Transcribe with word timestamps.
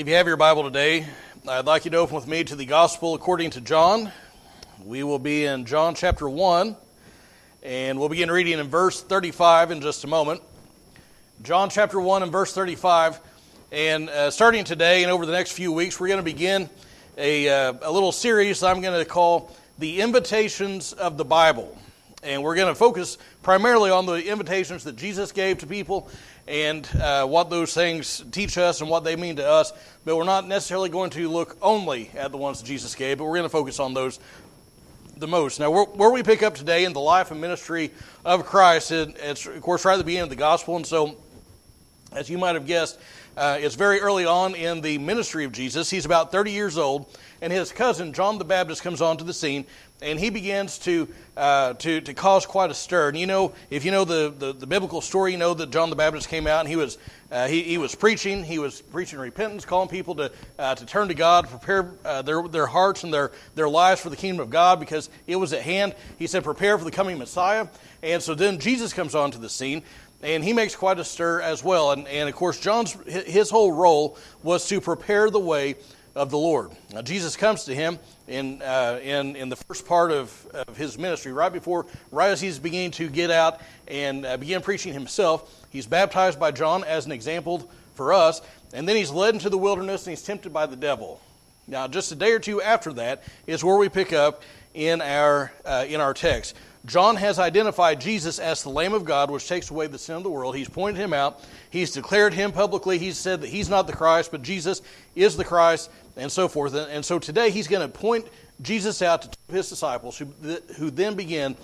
If 0.00 0.08
you 0.08 0.14
have 0.14 0.26
your 0.26 0.38
Bible 0.38 0.62
today, 0.62 1.06
I'd 1.46 1.66
like 1.66 1.84
you 1.84 1.90
to 1.90 1.98
open 1.98 2.16
with 2.16 2.26
me 2.26 2.42
to 2.44 2.56
the 2.56 2.64
Gospel 2.64 3.14
according 3.14 3.50
to 3.50 3.60
John. 3.60 4.10
We 4.82 5.02
will 5.02 5.18
be 5.18 5.44
in 5.44 5.66
John 5.66 5.94
chapter 5.94 6.26
1, 6.26 6.74
and 7.62 8.00
we'll 8.00 8.08
begin 8.08 8.30
reading 8.30 8.58
in 8.58 8.68
verse 8.68 9.02
35 9.02 9.72
in 9.72 9.82
just 9.82 10.02
a 10.04 10.06
moment. 10.06 10.40
John 11.42 11.68
chapter 11.68 12.00
1 12.00 12.22
and 12.22 12.32
verse 12.32 12.54
35. 12.54 13.20
And 13.72 14.08
uh, 14.08 14.30
starting 14.30 14.64
today 14.64 15.02
and 15.02 15.12
over 15.12 15.26
the 15.26 15.32
next 15.32 15.52
few 15.52 15.70
weeks, 15.70 16.00
we're 16.00 16.08
going 16.08 16.16
to 16.16 16.24
begin 16.24 16.70
a, 17.18 17.50
uh, 17.50 17.74
a 17.82 17.92
little 17.92 18.10
series 18.10 18.62
I'm 18.62 18.80
going 18.80 18.98
to 18.98 19.04
call 19.04 19.54
The 19.78 20.00
Invitations 20.00 20.94
of 20.94 21.18
the 21.18 21.26
Bible. 21.26 21.76
And 22.22 22.42
we're 22.42 22.56
going 22.56 22.72
to 22.72 22.74
focus 22.74 23.18
primarily 23.42 23.90
on 23.90 24.06
the 24.06 24.14
invitations 24.14 24.84
that 24.84 24.96
Jesus 24.96 25.32
gave 25.32 25.58
to 25.58 25.66
people 25.66 26.08
and 26.50 26.88
uh, 27.00 27.24
what 27.26 27.48
those 27.48 27.72
things 27.72 28.24
teach 28.32 28.58
us 28.58 28.80
and 28.80 28.90
what 28.90 29.04
they 29.04 29.14
mean 29.14 29.36
to 29.36 29.46
us. 29.46 29.72
But 30.04 30.16
we're 30.16 30.24
not 30.24 30.48
necessarily 30.48 30.88
going 30.88 31.10
to 31.10 31.28
look 31.28 31.56
only 31.62 32.10
at 32.16 32.32
the 32.32 32.38
ones 32.38 32.60
that 32.60 32.66
Jesus 32.66 32.94
gave, 32.96 33.18
but 33.18 33.24
we're 33.24 33.36
going 33.36 33.44
to 33.44 33.48
focus 33.48 33.78
on 33.78 33.94
those 33.94 34.18
the 35.16 35.28
most. 35.28 35.60
Now, 35.60 35.70
where 35.84 36.10
we 36.10 36.22
pick 36.22 36.42
up 36.42 36.54
today 36.54 36.84
in 36.84 36.92
the 36.92 37.00
life 37.00 37.30
and 37.30 37.40
ministry 37.40 37.92
of 38.24 38.46
Christ, 38.46 38.90
it's, 38.90 39.46
of 39.46 39.60
course, 39.60 39.84
right 39.84 39.94
at 39.94 39.98
the 39.98 40.04
beginning 40.04 40.24
of 40.24 40.30
the 40.30 40.36
gospel. 40.36 40.76
And 40.76 40.86
so, 40.86 41.16
as 42.12 42.28
you 42.28 42.38
might 42.38 42.54
have 42.54 42.66
guessed, 42.66 42.98
uh, 43.36 43.58
it's 43.60 43.76
very 43.76 44.00
early 44.00 44.26
on 44.26 44.54
in 44.54 44.80
the 44.80 44.98
ministry 44.98 45.44
of 45.44 45.52
Jesus. 45.52 45.88
He's 45.88 46.04
about 46.04 46.32
30 46.32 46.50
years 46.50 46.76
old, 46.76 47.06
and 47.40 47.52
his 47.52 47.72
cousin, 47.72 48.12
John 48.12 48.38
the 48.38 48.44
Baptist, 48.44 48.82
comes 48.82 49.00
onto 49.00 49.24
the 49.24 49.32
scene, 49.32 49.64
and 50.02 50.18
he 50.18 50.30
begins 50.30 50.78
to, 50.78 51.08
uh, 51.36 51.74
to, 51.74 52.00
to 52.00 52.14
cause 52.14 52.46
quite 52.46 52.70
a 52.70 52.74
stir. 52.74 53.10
And 53.10 53.18
you 53.18 53.26
know, 53.26 53.52
if 53.70 53.84
you 53.84 53.90
know 53.90 54.04
the, 54.04 54.34
the, 54.36 54.52
the, 54.52 54.66
biblical 54.66 55.00
story, 55.00 55.32
you 55.32 55.38
know 55.38 55.54
that 55.54 55.70
John 55.70 55.90
the 55.90 55.96
Baptist 55.96 56.28
came 56.28 56.46
out 56.46 56.60
and 56.60 56.68
he 56.68 56.76
was, 56.76 56.98
uh, 57.30 57.46
he, 57.46 57.62
he 57.62 57.78
was 57.78 57.94
preaching. 57.94 58.42
He 58.42 58.58
was 58.58 58.80
preaching 58.80 59.18
repentance, 59.18 59.64
calling 59.64 59.88
people 59.88 60.14
to, 60.16 60.32
uh, 60.58 60.74
to 60.74 60.86
turn 60.86 61.08
to 61.08 61.14
God, 61.14 61.48
prepare 61.48 61.90
uh, 62.04 62.22
their, 62.22 62.42
their 62.48 62.66
hearts 62.66 63.04
and 63.04 63.12
their, 63.12 63.30
their 63.54 63.68
lives 63.68 64.00
for 64.00 64.08
the 64.08 64.16
kingdom 64.16 64.40
of 64.40 64.50
God 64.50 64.80
because 64.80 65.10
it 65.26 65.36
was 65.36 65.52
at 65.52 65.62
hand. 65.62 65.94
He 66.18 66.26
said, 66.26 66.44
prepare 66.44 66.78
for 66.78 66.84
the 66.84 66.90
coming 66.90 67.18
Messiah. 67.18 67.68
And 68.02 68.22
so 68.22 68.34
then 68.34 68.58
Jesus 68.58 68.94
comes 68.94 69.14
onto 69.14 69.38
the 69.38 69.50
scene 69.50 69.82
and 70.22 70.44
he 70.44 70.52
makes 70.52 70.76
quite 70.76 70.98
a 70.98 71.04
stir 71.04 71.40
as 71.40 71.64
well. 71.64 71.92
And, 71.92 72.06
and 72.08 72.28
of 72.28 72.34
course, 72.34 72.60
John's 72.60 72.92
his 73.06 73.50
whole 73.50 73.72
role 73.72 74.18
was 74.42 74.68
to 74.68 74.80
prepare 74.80 75.30
the 75.30 75.40
way 75.40 75.76
of 76.14 76.30
the 76.30 76.38
Lord. 76.38 76.70
Now, 76.92 77.02
Jesus 77.02 77.36
comes 77.36 77.64
to 77.64 77.74
him 77.74 77.98
in, 78.26 78.60
uh, 78.62 78.98
in, 79.02 79.36
in 79.36 79.48
the 79.48 79.56
first 79.56 79.86
part 79.86 80.10
of, 80.10 80.46
of 80.68 80.76
his 80.76 80.98
ministry, 80.98 81.32
right 81.32 81.52
before, 81.52 81.86
right 82.10 82.30
as 82.30 82.40
he's 82.40 82.58
beginning 82.58 82.90
to 82.92 83.08
get 83.08 83.30
out 83.30 83.60
and 83.88 84.26
uh, 84.26 84.36
begin 84.36 84.60
preaching 84.60 84.92
himself. 84.92 85.66
He's 85.70 85.86
baptized 85.86 86.38
by 86.38 86.50
John 86.50 86.84
as 86.84 87.06
an 87.06 87.12
example 87.12 87.70
for 87.94 88.12
us, 88.12 88.42
and 88.72 88.88
then 88.88 88.96
he's 88.96 89.10
led 89.10 89.34
into 89.34 89.50
the 89.50 89.58
wilderness 89.58 90.06
and 90.06 90.10
he's 90.10 90.22
tempted 90.22 90.52
by 90.52 90.66
the 90.66 90.76
devil. 90.76 91.20
Now, 91.68 91.86
just 91.86 92.10
a 92.10 92.16
day 92.16 92.32
or 92.32 92.40
two 92.40 92.60
after 92.60 92.92
that 92.94 93.22
is 93.46 93.62
where 93.62 93.76
we 93.76 93.88
pick 93.88 94.12
up 94.12 94.42
in 94.74 95.00
our, 95.00 95.52
uh, 95.64 95.84
in 95.88 96.00
our 96.00 96.14
text. 96.14 96.56
John 96.86 97.16
has 97.16 97.38
identified 97.38 98.00
Jesus 98.00 98.38
as 98.38 98.62
the 98.62 98.70
Lamb 98.70 98.94
of 98.94 99.04
God, 99.04 99.30
which 99.30 99.46
takes 99.46 99.70
away 99.70 99.86
the 99.86 99.98
sin 99.98 100.16
of 100.16 100.22
the 100.22 100.30
world. 100.30 100.56
He's 100.56 100.68
pointed 100.68 100.98
him 100.98 101.12
out. 101.12 101.44
He's 101.68 101.90
declared 101.90 102.32
him 102.32 102.52
publicly. 102.52 102.96
He's 102.98 103.18
said 103.18 103.42
that 103.42 103.48
he's 103.48 103.68
not 103.68 103.86
the 103.86 103.92
Christ, 103.92 104.30
but 104.30 104.42
Jesus 104.42 104.80
is 105.14 105.36
the 105.36 105.44
Christ, 105.44 105.90
and 106.16 106.32
so 106.32 106.48
forth. 106.48 106.74
And 106.74 107.04
so 107.04 107.18
today 107.18 107.50
he's 107.50 107.68
going 107.68 107.86
to 107.86 107.98
point 107.98 108.26
Jesus 108.62 109.02
out 109.02 109.22
to 109.22 109.54
his 109.54 109.68
disciples, 109.68 110.16
who, 110.16 110.26
who 110.78 110.90
then 110.90 111.14
begin 111.14 111.54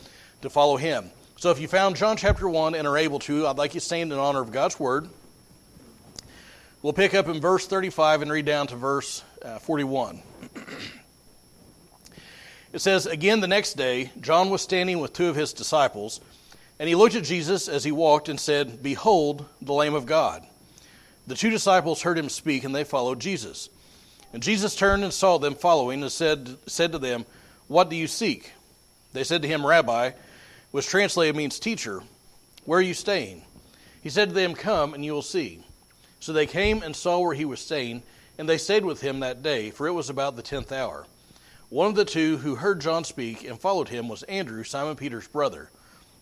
to 0.43 0.51
follow 0.51 0.77
him. 0.77 1.11
So 1.39 1.51
if 1.51 1.61
you 1.61 1.69
found 1.69 1.97
John 1.97 2.17
chapter 2.17 2.49
1 2.49 2.75
and 2.75 2.87
are 2.87 2.97
able 2.99 3.19
to, 3.21 3.47
I'd 3.47 3.57
like 3.57 3.75
you 3.75 3.81
to 3.81 3.87
stand 3.87 4.13
in 4.13 4.19
honor 4.19 4.41
of 4.41 4.53
God's 4.53 4.79
word. 4.79 5.09
We'll 6.83 6.93
pick 6.93 7.15
up 7.15 7.29
in 7.29 7.41
verse 7.41 7.67
35 7.67 8.23
and 8.23 8.31
read 8.31 8.45
down 8.45 8.67
to 8.69 8.77
verse 8.77 9.25
uh, 9.43 9.59
41. 9.59 10.23
It 12.73 12.81
says, 12.81 13.07
Again 13.07 13.41
the 13.41 13.49
next 13.49 13.75
day, 13.75 14.11
John 14.21 14.51
was 14.51 14.63
standing 14.63 14.99
with 14.99 15.13
two 15.13 15.29
of 15.29 15.37
his 15.37 15.53
disciples, 15.53 16.21
and 16.79 16.89
he 16.89 16.95
looked 16.95 17.15
at 17.15 17.25
Jesus 17.25 17.69
as 17.69 17.85
he 17.85 17.93
walked 17.93 18.29
and 18.29 18.39
said, 18.39 18.83
Behold, 18.83 19.47
the 19.63 19.73
Lamb 19.73 19.95
of 19.95 20.07
God. 20.07 20.47
The 21.27 21.35
two 21.35 21.51
disciples 21.51 22.03
heard 22.03 22.19
him 22.19 22.29
speak, 22.29 22.65
and 22.65 22.75
they 22.75 22.85
followed 22.85 23.21
Jesus. 23.21 23.69
And 24.33 24.43
Jesus 24.43 24.77
turned 24.77 25.03
and 25.03 25.13
saw 25.13 25.39
them 25.39 25.55
following, 25.55 26.03
and 26.03 26.13
said, 26.13 26.57
said 26.67 26.93
to 26.93 26.99
them, 26.99 27.25
What 27.69 27.89
do 27.89 27.97
you 27.97 28.07
seek? 28.07 28.53
They 29.13 29.25
said 29.25 29.43
to 29.43 29.49
him, 29.49 29.67
Rabbi, 29.67 30.11
which 30.73 30.87
translated 30.87 31.37
means 31.37 31.59
teacher, 31.59 32.03
where 32.65 32.81
are 32.81 32.83
you 32.83 32.95
staying? 32.95 33.43
He 34.03 34.11
said 34.11 34.29
to 34.29 34.35
them, 34.35 34.55
Come, 34.55 34.93
and 34.93 35.05
you 35.05 35.13
will 35.13 35.23
see. 35.23 35.65
So 36.21 36.33
they 36.33 36.47
came 36.47 36.83
and 36.83 36.95
saw 36.95 37.21
where 37.21 37.35
he 37.35 37.45
was 37.45 37.61
staying, 37.61 38.03
and 38.39 38.49
they 38.49 38.59
stayed 38.59 38.85
with 38.85 39.01
him 39.01 39.21
that 39.21 39.43
day, 39.43 39.71
for 39.71 39.87
it 39.87 39.93
was 39.93 40.11
about 40.11 40.37
the 40.37 40.43
tenth 40.43 40.73
hour. 40.73 41.07
One 41.69 41.89
of 41.89 41.97
the 41.97 42.05
two 42.05 42.37
who 42.39 42.55
heard 42.55 42.81
John 42.81 43.03
speak 43.03 43.43
and 43.43 43.59
followed 43.59 43.89
him 43.89 44.09
was 44.09 44.23
Andrew, 44.25 44.63
Simon 44.63 44.95
Peter's 44.95 45.27
brother. 45.27 45.69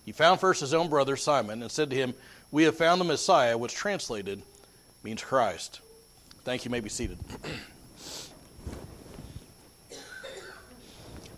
He 0.07 0.13
found 0.13 0.41
first 0.41 0.61
his 0.61 0.73
own 0.73 0.89
brother 0.89 1.17
Simon 1.17 1.61
and 1.63 1.71
said 1.71 1.91
to 1.91 1.97
him, 1.97 2.15
We 2.51 2.65
have 2.65 2.77
found 2.77 3.01
the 3.01 3.05
Messiah, 3.05 3.59
which 3.59 3.75
translated 3.75 4.43
means 5.03 5.23
Christ. 5.23 5.81
Thank 6.45 6.65
you. 6.65 6.71
you 6.71 6.73
may 6.73 6.81
be 6.81 6.89
seated. 6.89 7.19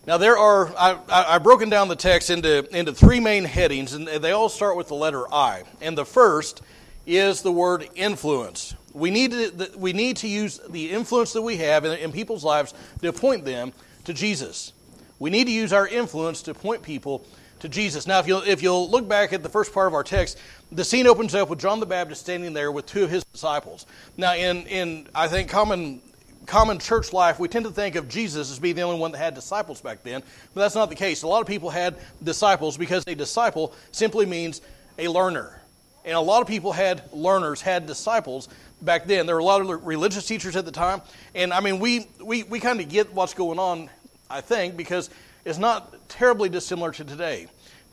Now, 0.06 0.19
there 0.19 0.38
are, 0.38 0.73
I, 0.77 1.33
have 1.33 1.43
broken 1.43 1.69
down 1.69 1.88
the 1.88 1.97
text 1.97 2.31
into, 2.31 2.65
into 2.77 2.93
three 2.93 3.19
main 3.19 3.43
headings, 3.44 3.93
and 3.93 4.06
they 4.06 4.31
all 4.31 4.49
start 4.49 4.77
with 4.77 4.87
the 4.87 4.94
letter 4.94 5.25
I. 5.34 5.65
And 5.81 5.99
the 5.99 6.05
first 6.05 6.62
is 7.06 7.43
the 7.43 7.50
word 7.50 7.88
influence. 7.97 8.77
We 8.93 9.11
need 9.11 9.33
to, 9.33 9.71
we 9.77 9.93
need 9.93 10.19
to 10.19 10.28
use 10.28 10.61
the 10.71 10.93
influence 10.93 11.33
that 11.33 11.43
we 11.43 11.56
have 11.56 11.84
in, 11.84 11.99
in 11.99 12.12
people's 12.12 12.44
lives 12.44 12.73
to 13.03 13.12
point 13.12 13.44
them 13.44 13.73
to 14.06 14.15
Jesus. 14.15 14.72
We 15.19 15.31
need 15.31 15.44
to 15.44 15.53
use 15.53 15.72
our 15.72 15.87
influence 15.87 16.43
to 16.43 16.55
point 16.55 16.83
people 16.83 17.25
to 17.61 17.69
Jesus. 17.69 18.06
Now, 18.06 18.19
if 18.19 18.27
you'll, 18.27 18.43
if 18.43 18.62
you'll 18.62 18.89
look 18.91 19.09
back 19.09 19.33
at 19.33 19.43
the 19.43 19.49
first 19.49 19.72
part 19.72 19.87
of 19.87 19.94
our 19.94 20.05
text, 20.05 20.39
the 20.72 20.84
scene 20.84 21.06
opens 21.06 21.34
up 21.34 21.49
with 21.49 21.59
John 21.59 21.81
the 21.81 21.87
Baptist 21.87 22.22
standing 22.22 22.53
there 22.53 22.71
with 22.71 22.87
two 22.87 23.05
of 23.05 23.11
his 23.11 23.25
disciples. 23.25 23.87
Now, 24.17 24.34
in, 24.34 24.67
in 24.67 25.09
I 25.15 25.28
think, 25.28 25.49
common, 25.49 26.00
common 26.44 26.78
church 26.78 27.12
life, 27.12 27.39
we 27.39 27.49
tend 27.49 27.65
to 27.65 27.71
think 27.71 27.94
of 27.94 28.09
Jesus 28.09 28.50
as 28.50 28.59
being 28.59 28.77
the 28.77 28.83
only 28.83 29.00
one 29.00 29.12
that 29.12 29.19
had 29.19 29.34
disciples 29.34 29.81
back 29.81 30.03
then, 30.03 30.23
but 30.55 30.61
that's 30.61 30.75
not 30.75 30.91
the 30.91 30.97
case. 30.97 31.23
A 31.23 31.28
lot 31.28 31.41
of 31.41 31.47
people 31.47 31.71
had 31.71 31.97
disciples 32.23 32.77
because 32.77 33.05
a 33.06 33.15
disciple 33.15 33.75
simply 33.93 34.27
means 34.27 34.61
a 34.99 35.09
learner. 35.09 35.61
And 36.05 36.15
a 36.15 36.21
lot 36.21 36.41
of 36.41 36.47
people 36.47 36.73
had 36.73 37.03
learners, 37.12 37.61
had 37.61 37.87
disciples 37.87 38.49
back 38.81 39.06
then. 39.06 39.27
There 39.27 39.34
were 39.34 39.41
a 39.41 39.44
lot 39.44 39.61
of 39.61 39.84
religious 39.84 40.27
teachers 40.27 40.55
at 40.55 40.65
the 40.65 40.71
time. 40.71 41.03
And 41.34 41.53
I 41.53 41.61
mean, 41.61 41.81
we, 41.81 42.06
we, 42.23 42.44
we 42.44 42.61
kind 42.61 42.81
of 42.81 42.88
get 42.88 43.12
what's 43.12 43.34
going 43.34 43.59
on 43.59 43.91
I 44.31 44.41
think, 44.41 44.76
because 44.76 45.10
it's 45.44 45.59
not 45.59 46.09
terribly 46.09 46.48
dissimilar 46.48 46.92
to 46.92 47.04
today. 47.04 47.47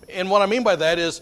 And 0.09 0.29
what 0.29 0.41
I 0.41 0.45
mean 0.45 0.63
by 0.63 0.75
that 0.75 0.99
is, 0.99 1.21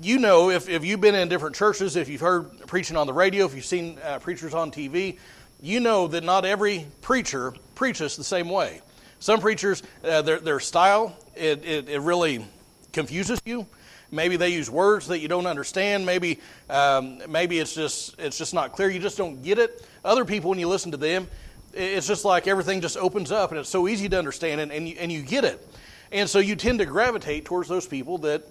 you 0.00 0.18
know, 0.18 0.50
if, 0.50 0.68
if 0.68 0.84
you've 0.84 1.00
been 1.00 1.14
in 1.14 1.28
different 1.28 1.56
churches, 1.56 1.96
if 1.96 2.08
you've 2.08 2.20
heard 2.20 2.66
preaching 2.66 2.96
on 2.96 3.06
the 3.06 3.12
radio, 3.12 3.46
if 3.46 3.54
you've 3.54 3.64
seen 3.64 3.98
uh, 4.04 4.18
preachers 4.18 4.54
on 4.54 4.70
TV, 4.70 5.18
you 5.60 5.80
know 5.80 6.08
that 6.08 6.24
not 6.24 6.44
every 6.44 6.86
preacher 7.00 7.52
preaches 7.74 8.16
the 8.16 8.24
same 8.24 8.48
way. 8.48 8.80
Some 9.20 9.40
preachers, 9.40 9.82
uh, 10.04 10.22
their, 10.22 10.40
their 10.40 10.60
style, 10.60 11.16
it, 11.36 11.64
it, 11.64 11.88
it, 11.88 12.00
really 12.00 12.44
confuses 12.92 13.40
you. 13.44 13.66
Maybe 14.10 14.36
they 14.36 14.48
use 14.48 14.68
words 14.68 15.06
that 15.08 15.20
you 15.20 15.28
don't 15.28 15.46
understand. 15.46 16.04
Maybe, 16.04 16.40
um, 16.68 17.22
maybe 17.28 17.60
it's 17.60 17.74
just, 17.74 18.18
it's 18.18 18.36
just 18.36 18.52
not 18.52 18.72
clear. 18.72 18.90
You 18.90 18.98
just 18.98 19.16
don't 19.16 19.42
get 19.42 19.58
it. 19.58 19.86
Other 20.04 20.24
people, 20.24 20.50
when 20.50 20.58
you 20.58 20.68
listen 20.68 20.90
to 20.90 20.96
them, 20.96 21.28
it's 21.72 22.06
just 22.06 22.24
like 22.24 22.46
everything 22.46 22.80
just 22.80 22.96
opens 22.96 23.32
up 23.32 23.50
and 23.50 23.60
it's 23.60 23.68
so 23.68 23.88
easy 23.88 24.08
to 24.08 24.18
understand 24.18 24.60
and, 24.60 24.72
and, 24.72 24.88
you, 24.88 24.96
and 24.98 25.10
you 25.10 25.22
get 25.22 25.44
it. 25.44 25.66
And 26.10 26.28
so 26.28 26.38
you 26.38 26.56
tend 26.56 26.78
to 26.80 26.86
gravitate 26.86 27.44
towards 27.44 27.68
those 27.68 27.86
people 27.86 28.18
that, 28.18 28.42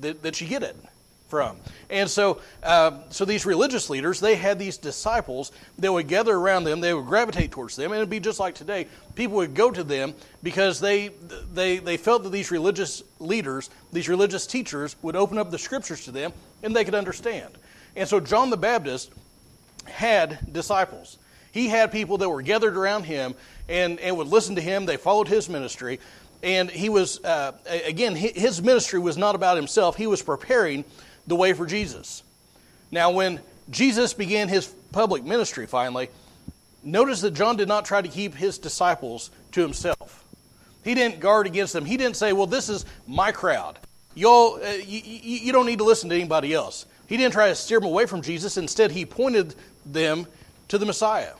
that, 0.00 0.22
that 0.22 0.40
you 0.40 0.48
get 0.48 0.62
it 0.62 0.76
from. 1.28 1.56
And 1.90 2.10
so, 2.10 2.40
uh, 2.62 3.02
so 3.10 3.24
these 3.24 3.46
religious 3.46 3.88
leaders, 3.90 4.18
they 4.18 4.34
had 4.34 4.58
these 4.58 4.76
disciples 4.76 5.52
that 5.78 5.92
would 5.92 6.08
gather 6.08 6.34
around 6.34 6.64
them. 6.64 6.80
They 6.80 6.92
would 6.92 7.06
gravitate 7.06 7.50
towards 7.50 7.76
them, 7.76 7.92
and 7.92 7.98
it'd 7.98 8.10
be 8.10 8.20
just 8.20 8.40
like 8.40 8.54
today. 8.54 8.86
People 9.14 9.36
would 9.36 9.54
go 9.54 9.70
to 9.70 9.84
them 9.84 10.14
because 10.42 10.80
they 10.80 11.08
they 11.52 11.78
they 11.78 11.96
felt 11.96 12.22
that 12.22 12.30
these 12.30 12.50
religious 12.50 13.02
leaders, 13.18 13.70
these 13.92 14.08
religious 14.08 14.46
teachers, 14.46 14.96
would 15.02 15.16
open 15.16 15.38
up 15.38 15.50
the 15.50 15.58
scriptures 15.58 16.04
to 16.04 16.10
them, 16.10 16.32
and 16.62 16.74
they 16.74 16.84
could 16.84 16.94
understand. 16.94 17.56
And 17.94 18.08
so 18.08 18.20
John 18.20 18.50
the 18.50 18.56
Baptist 18.56 19.12
had 19.84 20.52
disciples. 20.52 21.18
He 21.58 21.66
had 21.66 21.90
people 21.90 22.18
that 22.18 22.30
were 22.30 22.40
gathered 22.40 22.76
around 22.76 23.02
him 23.02 23.34
and, 23.68 23.98
and 23.98 24.16
would 24.16 24.28
listen 24.28 24.54
to 24.54 24.60
him. 24.60 24.86
They 24.86 24.96
followed 24.96 25.26
his 25.26 25.48
ministry. 25.48 25.98
And 26.40 26.70
he 26.70 26.88
was, 26.88 27.18
uh, 27.24 27.50
again, 27.84 28.14
his 28.14 28.62
ministry 28.62 29.00
was 29.00 29.18
not 29.18 29.34
about 29.34 29.56
himself, 29.56 29.96
he 29.96 30.06
was 30.06 30.22
preparing 30.22 30.84
the 31.26 31.34
way 31.34 31.52
for 31.54 31.66
Jesus. 31.66 32.22
Now, 32.92 33.10
when 33.10 33.40
Jesus 33.70 34.14
began 34.14 34.46
his 34.48 34.68
public 34.92 35.24
ministry 35.24 35.66
finally, 35.66 36.10
notice 36.84 37.22
that 37.22 37.34
John 37.34 37.56
did 37.56 37.66
not 37.66 37.84
try 37.84 38.02
to 38.02 38.08
keep 38.08 38.36
his 38.36 38.58
disciples 38.58 39.32
to 39.50 39.60
himself. 39.60 40.24
He 40.84 40.94
didn't 40.94 41.18
guard 41.18 41.48
against 41.48 41.72
them. 41.72 41.84
He 41.84 41.96
didn't 41.96 42.16
say, 42.16 42.32
Well, 42.32 42.46
this 42.46 42.68
is 42.68 42.84
my 43.08 43.32
crowd. 43.32 43.80
Y'all, 44.14 44.60
uh, 44.64 44.74
you, 44.74 45.00
you 45.02 45.52
don't 45.52 45.66
need 45.66 45.78
to 45.78 45.84
listen 45.84 46.08
to 46.10 46.14
anybody 46.14 46.54
else. 46.54 46.86
He 47.08 47.16
didn't 47.16 47.32
try 47.32 47.48
to 47.48 47.56
steer 47.56 47.80
them 47.80 47.88
away 47.88 48.06
from 48.06 48.22
Jesus. 48.22 48.56
Instead, 48.56 48.92
he 48.92 49.04
pointed 49.04 49.56
them 49.84 50.28
to 50.68 50.78
the 50.78 50.86
Messiah. 50.86 51.32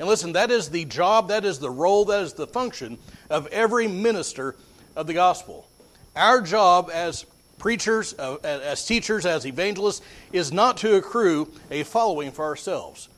And 0.00 0.08
listen, 0.08 0.32
that 0.32 0.50
is 0.50 0.70
the 0.70 0.86
job, 0.86 1.28
that 1.28 1.44
is 1.44 1.58
the 1.58 1.70
role, 1.70 2.06
that 2.06 2.22
is 2.22 2.32
the 2.32 2.46
function 2.46 2.96
of 3.28 3.46
every 3.48 3.86
minister 3.86 4.56
of 4.96 5.06
the 5.06 5.12
gospel. 5.12 5.68
Our 6.16 6.40
job 6.40 6.90
as 6.90 7.26
preachers, 7.58 8.14
uh, 8.18 8.36
as 8.42 8.86
teachers, 8.86 9.26
as 9.26 9.44
evangelists, 9.44 10.00
is 10.32 10.52
not 10.52 10.78
to 10.78 10.96
accrue 10.96 11.52
a 11.70 11.82
following 11.82 12.32
for 12.32 12.46
ourselves. 12.46 13.10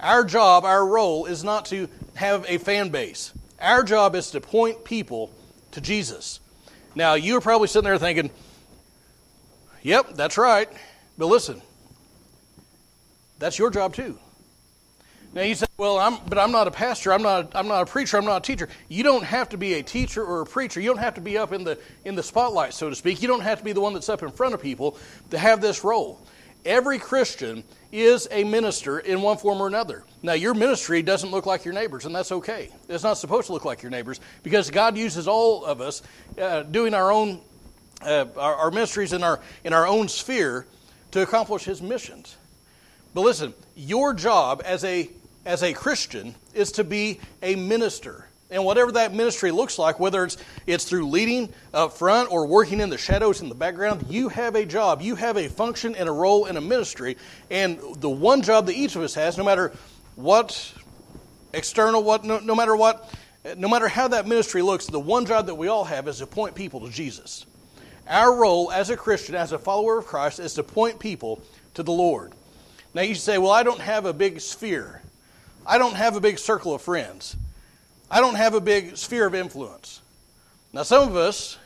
Our 0.00 0.22
job, 0.22 0.66
our 0.66 0.86
role, 0.86 1.24
is 1.24 1.44
not 1.44 1.64
to 1.66 1.88
have 2.14 2.44
a 2.46 2.58
fan 2.58 2.90
base. 2.90 3.32
Our 3.58 3.82
job 3.82 4.14
is 4.14 4.30
to 4.32 4.42
point 4.42 4.84
people 4.84 5.32
to 5.70 5.80
Jesus. 5.80 6.40
Now, 6.94 7.14
you're 7.14 7.40
probably 7.40 7.68
sitting 7.68 7.88
there 7.88 7.96
thinking, 7.96 8.30
yep, 9.80 10.14
that's 10.14 10.36
right. 10.36 10.68
But 11.16 11.26
listen, 11.26 11.62
that's 13.38 13.58
your 13.58 13.70
job 13.70 13.94
too. 13.94 14.18
Now 15.34 15.42
you 15.42 15.54
say, 15.54 15.66
"Well, 15.76 15.98
I'm, 15.98 16.18
but 16.28 16.38
I'm 16.38 16.52
not 16.52 16.66
a 16.66 16.70
pastor. 16.70 17.12
I'm 17.12 17.22
not. 17.22 17.54
I'm 17.54 17.68
not 17.68 17.82
a 17.82 17.86
preacher. 17.86 18.16
I'm 18.16 18.24
not 18.24 18.38
a 18.38 18.46
teacher." 18.46 18.68
You 18.88 19.02
don't 19.02 19.24
have 19.24 19.50
to 19.50 19.58
be 19.58 19.74
a 19.74 19.82
teacher 19.82 20.24
or 20.24 20.40
a 20.40 20.46
preacher. 20.46 20.80
You 20.80 20.88
don't 20.88 20.98
have 20.98 21.14
to 21.14 21.20
be 21.20 21.36
up 21.36 21.52
in 21.52 21.64
the 21.64 21.78
in 22.04 22.14
the 22.14 22.22
spotlight, 22.22 22.74
so 22.74 22.88
to 22.88 22.96
speak. 22.96 23.20
You 23.20 23.28
don't 23.28 23.42
have 23.42 23.58
to 23.58 23.64
be 23.64 23.72
the 23.72 23.80
one 23.80 23.92
that's 23.92 24.08
up 24.08 24.22
in 24.22 24.30
front 24.30 24.54
of 24.54 24.62
people 24.62 24.96
to 25.30 25.38
have 25.38 25.60
this 25.60 25.84
role. 25.84 26.20
Every 26.64 26.98
Christian 26.98 27.64
is 27.92 28.28
a 28.30 28.44
minister 28.44 28.98
in 28.98 29.22
one 29.22 29.38
form 29.38 29.60
or 29.60 29.66
another. 29.66 30.04
Now, 30.22 30.32
your 30.32 30.54
ministry 30.54 31.02
doesn't 31.02 31.30
look 31.30 31.46
like 31.46 31.64
your 31.64 31.74
neighbors, 31.74 32.04
and 32.04 32.14
that's 32.14 32.32
okay. 32.32 32.70
It's 32.88 33.04
not 33.04 33.14
supposed 33.14 33.46
to 33.46 33.52
look 33.52 33.64
like 33.64 33.82
your 33.82 33.90
neighbors 33.90 34.20
because 34.42 34.70
God 34.70 34.96
uses 34.96 35.28
all 35.28 35.64
of 35.64 35.80
us 35.80 36.02
uh, 36.40 36.64
doing 36.64 36.94
our 36.94 37.12
own 37.12 37.40
uh, 38.02 38.26
our, 38.36 38.54
our 38.54 38.70
ministries 38.70 39.12
in 39.12 39.22
our 39.22 39.40
in 39.64 39.72
our 39.72 39.86
own 39.86 40.08
sphere 40.08 40.66
to 41.10 41.22
accomplish 41.22 41.64
His 41.64 41.82
missions. 41.82 42.36
But 43.14 43.22
listen, 43.22 43.54
your 43.74 44.14
job 44.14 44.62
as 44.64 44.84
a 44.84 45.10
as 45.48 45.62
a 45.62 45.72
Christian 45.72 46.34
is 46.52 46.72
to 46.72 46.84
be 46.84 47.20
a 47.42 47.56
minister. 47.56 48.28
And 48.50 48.64
whatever 48.64 48.92
that 48.92 49.14
ministry 49.14 49.50
looks 49.50 49.78
like, 49.78 50.00
whether 50.00 50.24
it's, 50.24 50.36
it's 50.66 50.84
through 50.84 51.08
leading 51.08 51.52
up 51.74 51.94
front 51.94 52.30
or 52.30 52.46
working 52.46 52.80
in 52.80 52.88
the 52.88 52.98
shadows 52.98 53.42
in 53.42 53.48
the 53.48 53.54
background, 53.54 54.06
you 54.08 54.28
have 54.28 54.54
a 54.54 54.64
job. 54.64 55.02
You 55.02 55.16
have 55.16 55.36
a 55.36 55.48
function 55.48 55.94
and 55.94 56.08
a 56.08 56.12
role 56.12 56.46
in 56.46 56.56
a 56.56 56.60
ministry. 56.60 57.16
And 57.50 57.78
the 57.96 58.08
one 58.08 58.42
job 58.42 58.66
that 58.66 58.74
each 58.74 58.96
of 58.96 59.02
us 59.02 59.14
has, 59.14 59.36
no 59.36 59.44
matter 59.44 59.72
what 60.16 60.74
external, 61.52 62.02
what 62.02 62.24
no, 62.24 62.38
no 62.40 62.54
matter 62.54 62.76
what, 62.76 63.12
no 63.56 63.68
matter 63.68 63.88
how 63.88 64.08
that 64.08 64.26
ministry 64.26 64.62
looks, 64.62 64.86
the 64.86 65.00
one 65.00 65.26
job 65.26 65.46
that 65.46 65.54
we 65.54 65.68
all 65.68 65.84
have 65.84 66.08
is 66.08 66.18
to 66.18 66.26
point 66.26 66.54
people 66.54 66.80
to 66.80 66.90
Jesus. 66.90 67.44
Our 68.06 68.34
role 68.34 68.72
as 68.72 68.88
a 68.88 68.96
Christian, 68.96 69.34
as 69.34 69.52
a 69.52 69.58
follower 69.58 69.98
of 69.98 70.06
Christ, 70.06 70.40
is 70.40 70.54
to 70.54 70.62
point 70.62 70.98
people 70.98 71.42
to 71.74 71.82
the 71.82 71.92
Lord. 71.92 72.32
Now 72.94 73.02
you 73.02 73.14
say, 73.14 73.38
well, 73.38 73.52
I 73.52 73.62
don't 73.62 73.80
have 73.80 74.06
a 74.06 74.12
big 74.12 74.40
sphere. 74.40 75.02
I 75.66 75.78
don't 75.78 75.94
have 75.94 76.16
a 76.16 76.20
big 76.20 76.38
circle 76.38 76.74
of 76.74 76.82
friends. 76.82 77.36
I 78.10 78.20
don't 78.20 78.36
have 78.36 78.54
a 78.54 78.60
big 78.60 78.96
sphere 78.96 79.26
of 79.26 79.34
influence. 79.34 80.00
Now, 80.72 80.82
some 80.82 81.06
of 81.08 81.16
us, 81.16 81.58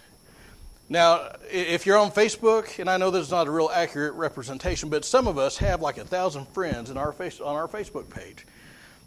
now, 0.88 1.32
if 1.50 1.86
you're 1.86 1.96
on 1.96 2.10
Facebook, 2.10 2.78
and 2.78 2.90
I 2.90 2.96
know 2.96 3.10
this 3.10 3.26
is 3.26 3.30
not 3.30 3.46
a 3.46 3.50
real 3.50 3.70
accurate 3.72 4.14
representation, 4.14 4.88
but 4.88 5.04
some 5.04 5.28
of 5.28 5.38
us 5.38 5.56
have 5.58 5.80
like 5.80 5.98
a 5.98 6.04
thousand 6.04 6.48
friends 6.48 6.90
in 6.90 6.96
our 6.96 7.12
face, 7.12 7.40
on 7.40 7.54
our 7.54 7.69
Facebook 7.69 8.10
page. 8.10 8.44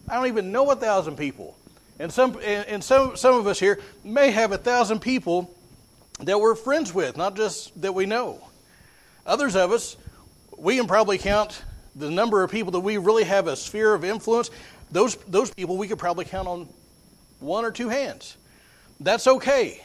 I 0.08 0.16
don't 0.16 0.28
even 0.28 0.52
know 0.52 0.72
a 0.72 0.76
thousand 0.76 1.18
people. 1.18 1.58
And 2.00 2.12
some, 2.12 2.38
and 2.44 2.84
some, 2.84 3.16
some 3.16 3.36
of 3.36 3.48
us 3.48 3.60
here 3.60 3.80
may 4.04 4.32
have 4.32 4.52
a 4.52 4.58
thousand 4.58 5.00
people 5.00 5.54
that 6.22 6.40
we're 6.40 6.56
friends 6.56 6.94
with, 6.94 7.18
not 7.18 7.36
just 7.36 7.82
that 7.82 7.94
we 7.94 8.06
know. 8.06 8.42
Others 9.26 9.56
of 9.56 9.72
us, 9.72 9.98
we 10.58 10.78
can 10.78 10.88
probably 10.88 11.18
count 11.18 11.62
the 11.96 12.12
number 12.12 12.44
of 12.44 12.52
people 12.52 12.72
that 12.74 12.82
we 12.82 12.98
really 12.98 13.24
have 13.24 13.48
a 13.48 13.56
sphere 13.56 13.94
of 13.94 14.04
influence 14.04 14.50
those, 14.92 15.16
those 15.28 15.54
people 15.54 15.78
we 15.78 15.88
could 15.88 16.00
probably 16.00 16.26
count 16.26 16.48
on 16.48 16.68
one 17.40 17.66
or 17.66 17.72
two 17.72 17.90
hands. 17.90 18.38
That's 19.00 19.28
okay. 19.28 19.84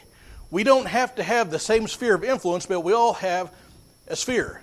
We 0.49 0.63
don't 0.63 0.87
have 0.87 1.15
to 1.15 1.23
have 1.23 1.51
the 1.51 1.59
same 1.59 1.87
sphere 1.87 2.15
of 2.15 2.23
influence, 2.23 2.65
but 2.65 2.81
we 2.81 2.93
all 2.93 3.13
have 3.13 3.53
a 4.07 4.15
sphere, 4.15 4.61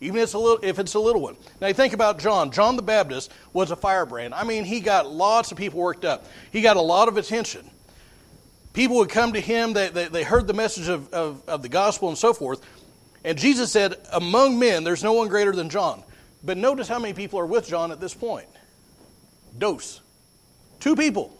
even 0.00 0.16
if 0.18 0.24
it's 0.24 0.32
a 0.34 0.38
little, 0.38 0.64
if 0.64 0.78
it's 0.78 0.94
a 0.94 0.98
little 0.98 1.22
one. 1.22 1.36
Now, 1.60 1.68
you 1.68 1.74
think 1.74 1.92
about 1.92 2.18
John. 2.18 2.50
John 2.50 2.76
the 2.76 2.82
Baptist 2.82 3.32
was 3.52 3.70
a 3.70 3.76
firebrand. 3.76 4.34
I 4.34 4.44
mean, 4.44 4.64
he 4.64 4.80
got 4.80 5.06
lots 5.06 5.52
of 5.52 5.58
people 5.58 5.80
worked 5.80 6.04
up, 6.04 6.26
he 6.52 6.60
got 6.60 6.76
a 6.76 6.82
lot 6.82 7.08
of 7.08 7.16
attention. 7.16 7.68
People 8.72 8.96
would 8.98 9.08
come 9.08 9.32
to 9.32 9.40
him, 9.40 9.72
they, 9.72 9.88
they, 9.88 10.06
they 10.06 10.22
heard 10.22 10.46
the 10.46 10.54
message 10.54 10.88
of, 10.88 11.12
of, 11.12 11.42
of 11.48 11.60
the 11.60 11.68
gospel 11.68 12.08
and 12.08 12.16
so 12.16 12.32
forth. 12.32 12.64
And 13.24 13.36
Jesus 13.36 13.72
said, 13.72 13.96
Among 14.12 14.60
men, 14.60 14.84
there's 14.84 15.02
no 15.02 15.12
one 15.12 15.26
greater 15.26 15.52
than 15.52 15.70
John. 15.70 16.04
But 16.42 16.56
notice 16.56 16.88
how 16.88 16.98
many 16.98 17.14
people 17.14 17.38
are 17.38 17.46
with 17.46 17.68
John 17.68 17.92
at 17.92 18.00
this 18.00 18.14
point 18.14 18.48
Dos. 19.58 20.00
Two 20.78 20.96
people. 20.96 21.36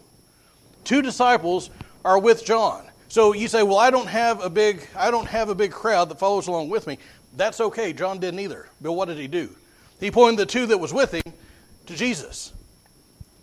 Two 0.83 1.01
disciples 1.01 1.69
are 2.03 2.19
with 2.19 2.45
John. 2.45 2.85
So 3.07 3.33
you 3.33 3.47
say, 3.47 3.63
"Well, 3.63 3.77
I 3.77 3.89
don't 3.89 4.07
have 4.07 4.43
a 4.43 4.49
big 4.49 4.87
I 4.95 5.11
don't 5.11 5.27
have 5.27 5.49
a 5.49 5.55
big 5.55 5.71
crowd 5.71 6.09
that 6.09 6.19
follows 6.19 6.47
along 6.47 6.69
with 6.69 6.87
me." 6.87 6.97
That's 7.35 7.59
okay. 7.61 7.93
John 7.93 8.19
didn't 8.19 8.39
either. 8.39 8.69
But 8.81 8.93
what 8.93 9.07
did 9.07 9.17
he 9.17 9.27
do? 9.27 9.55
He 9.99 10.11
pointed 10.11 10.39
the 10.39 10.45
two 10.45 10.65
that 10.67 10.77
was 10.77 10.93
with 10.93 11.13
him 11.13 11.33
to 11.85 11.95
Jesus. 11.95 12.53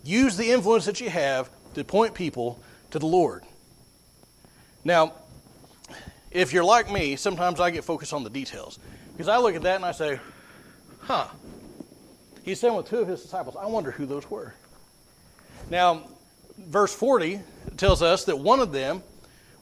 Use 0.03 0.37
the 0.37 0.51
influence 0.51 0.85
that 0.85 1.01
you 1.01 1.09
have 1.09 1.49
to 1.73 1.83
point 1.83 2.13
people 2.13 2.59
to 2.91 2.99
the 2.99 3.05
Lord. 3.05 3.43
Now, 4.83 5.13
if 6.31 6.53
you're 6.53 6.63
like 6.63 6.91
me, 6.91 7.15
sometimes 7.15 7.59
I 7.59 7.71
get 7.71 7.83
focused 7.83 8.13
on 8.13 8.23
the 8.23 8.29
details. 8.29 8.79
Because 9.11 9.27
I 9.27 9.37
look 9.37 9.55
at 9.55 9.61
that 9.63 9.75
and 9.75 9.85
I 9.85 9.91
say, 9.91 10.19
huh, 11.09 11.27
he's 12.43 12.59
sent 12.59 12.75
with 12.75 12.87
two 12.87 12.99
of 12.99 13.07
his 13.07 13.23
disciples. 13.23 13.55
I 13.59 13.65
wonder 13.65 13.89
who 13.89 14.05
those 14.05 14.29
were. 14.29 14.53
Now, 15.71 16.03
verse 16.55 16.93
40 16.93 17.41
tells 17.77 18.03
us 18.03 18.25
that 18.25 18.37
one 18.37 18.59
of 18.59 18.71
them 18.71 19.01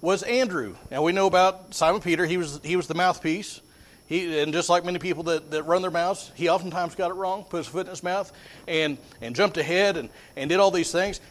was 0.01 0.23
Andrew. 0.23 0.75
Now 0.91 1.03
we 1.03 1.13
know 1.13 1.25
about 1.25 1.73
Simon 1.73 2.01
Peter. 2.01 2.25
He 2.25 2.35
was, 2.35 2.59
he 2.63 2.75
was 2.75 2.87
the 2.87 2.95
mouthpiece. 2.95 3.61
He, 4.07 4.39
and 4.39 4.51
just 4.51 4.69
like 4.69 4.83
many 4.83 4.99
people 4.99 5.23
that, 5.23 5.51
that 5.51 5.63
run 5.63 5.81
their 5.81 5.91
mouths, 5.91 6.31
he 6.35 6.49
oftentimes 6.49 6.95
got 6.95 7.11
it 7.11 7.15
wrong, 7.15 7.45
put 7.45 7.57
his 7.57 7.67
foot 7.67 7.87
in 7.87 7.91
his 7.91 8.03
mouth, 8.03 8.31
and, 8.67 8.97
and 9.21 9.33
jumped 9.33 9.57
ahead 9.57 9.95
and, 9.95 10.09
and 10.35 10.49
did 10.49 10.59
all 10.59 10.71
these 10.71 10.91
things. 10.91 11.21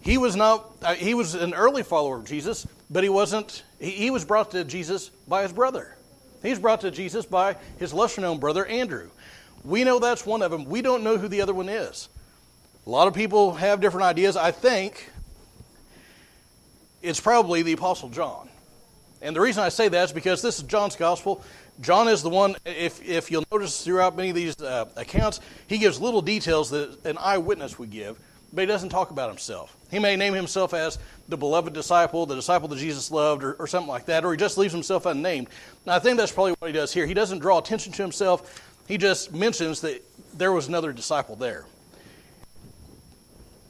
He 0.00 0.18
was 0.18 0.36
not, 0.36 0.70
uh, 0.82 0.94
he 0.94 1.14
was 1.14 1.34
an 1.34 1.54
early 1.54 1.82
follower 1.82 2.18
of 2.18 2.26
Jesus, 2.26 2.66
but 2.90 3.02
he 3.02 3.08
wasn't, 3.08 3.64
he, 3.80 3.90
he 3.90 4.10
was 4.10 4.24
brought 4.24 4.50
to 4.50 4.64
Jesus 4.64 5.08
by 5.26 5.42
his 5.42 5.52
brother. 5.52 5.96
He 6.42 6.50
was 6.50 6.58
brought 6.58 6.82
to 6.82 6.90
Jesus 6.90 7.26
by 7.26 7.56
his 7.78 7.92
lesser 7.92 8.20
known 8.20 8.38
brother, 8.38 8.64
Andrew. 8.64 9.10
We 9.66 9.82
know 9.82 9.98
that's 9.98 10.24
one 10.24 10.42
of 10.42 10.50
them. 10.50 10.64
We 10.64 10.80
don't 10.80 11.02
know 11.02 11.18
who 11.18 11.26
the 11.26 11.40
other 11.40 11.52
one 11.52 11.68
is. 11.68 12.08
A 12.86 12.90
lot 12.90 13.08
of 13.08 13.14
people 13.14 13.54
have 13.54 13.80
different 13.80 14.06
ideas. 14.06 14.36
I 14.36 14.52
think 14.52 15.10
it's 17.02 17.20
probably 17.20 17.62
the 17.62 17.72
Apostle 17.72 18.08
John. 18.08 18.48
And 19.20 19.34
the 19.34 19.40
reason 19.40 19.64
I 19.64 19.70
say 19.70 19.88
that 19.88 20.04
is 20.04 20.12
because 20.12 20.40
this 20.40 20.58
is 20.58 20.62
John's 20.64 20.94
gospel. 20.94 21.42
John 21.80 22.06
is 22.06 22.22
the 22.22 22.30
one, 22.30 22.54
if, 22.64 23.04
if 23.04 23.30
you'll 23.30 23.44
notice 23.50 23.82
throughout 23.82 24.16
many 24.16 24.30
of 24.30 24.36
these 24.36 24.60
uh, 24.60 24.86
accounts, 24.96 25.40
he 25.66 25.78
gives 25.78 26.00
little 26.00 26.22
details 26.22 26.70
that 26.70 27.04
an 27.04 27.18
eyewitness 27.18 27.78
would 27.78 27.90
give, 27.90 28.18
but 28.52 28.60
he 28.60 28.66
doesn't 28.66 28.90
talk 28.90 29.10
about 29.10 29.28
himself. 29.28 29.76
He 29.90 29.98
may 29.98 30.14
name 30.16 30.32
himself 30.32 30.74
as 30.74 30.98
the 31.28 31.36
beloved 31.36 31.72
disciple, 31.72 32.24
the 32.24 32.36
disciple 32.36 32.68
that 32.68 32.78
Jesus 32.78 33.10
loved, 33.10 33.42
or, 33.42 33.54
or 33.54 33.66
something 33.66 33.88
like 33.88 34.06
that, 34.06 34.24
or 34.24 34.32
he 34.32 34.38
just 34.38 34.58
leaves 34.58 34.72
himself 34.72 35.06
unnamed. 35.06 35.48
Now, 35.86 35.96
I 35.96 35.98
think 35.98 36.18
that's 36.18 36.32
probably 36.32 36.52
what 36.52 36.68
he 36.68 36.72
does 36.72 36.94
here. 36.94 37.06
He 37.06 37.14
doesn't 37.14 37.40
draw 37.40 37.58
attention 37.58 37.92
to 37.92 38.02
himself, 38.02 38.65
he 38.86 38.98
just 38.98 39.32
mentions 39.32 39.80
that 39.82 40.02
there 40.34 40.52
was 40.52 40.68
another 40.68 40.92
disciple 40.92 41.36
there 41.36 41.66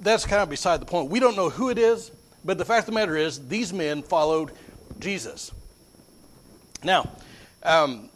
that's 0.00 0.26
kind 0.26 0.42
of 0.42 0.48
beside 0.48 0.80
the 0.80 0.86
point. 0.86 1.10
We 1.10 1.20
don't 1.20 1.36
know 1.36 1.50
who 1.50 1.70
it 1.70 1.78
is, 1.78 2.10
but 2.44 2.58
the 2.58 2.64
fact 2.64 2.88
of 2.88 2.94
the 2.94 3.00
matter 3.00 3.16
is, 3.16 3.48
these 3.48 3.72
men 3.72 4.02
followed 4.02 4.52
Jesus. 4.98 5.52
Now, 6.84 7.10
um, 7.62 8.10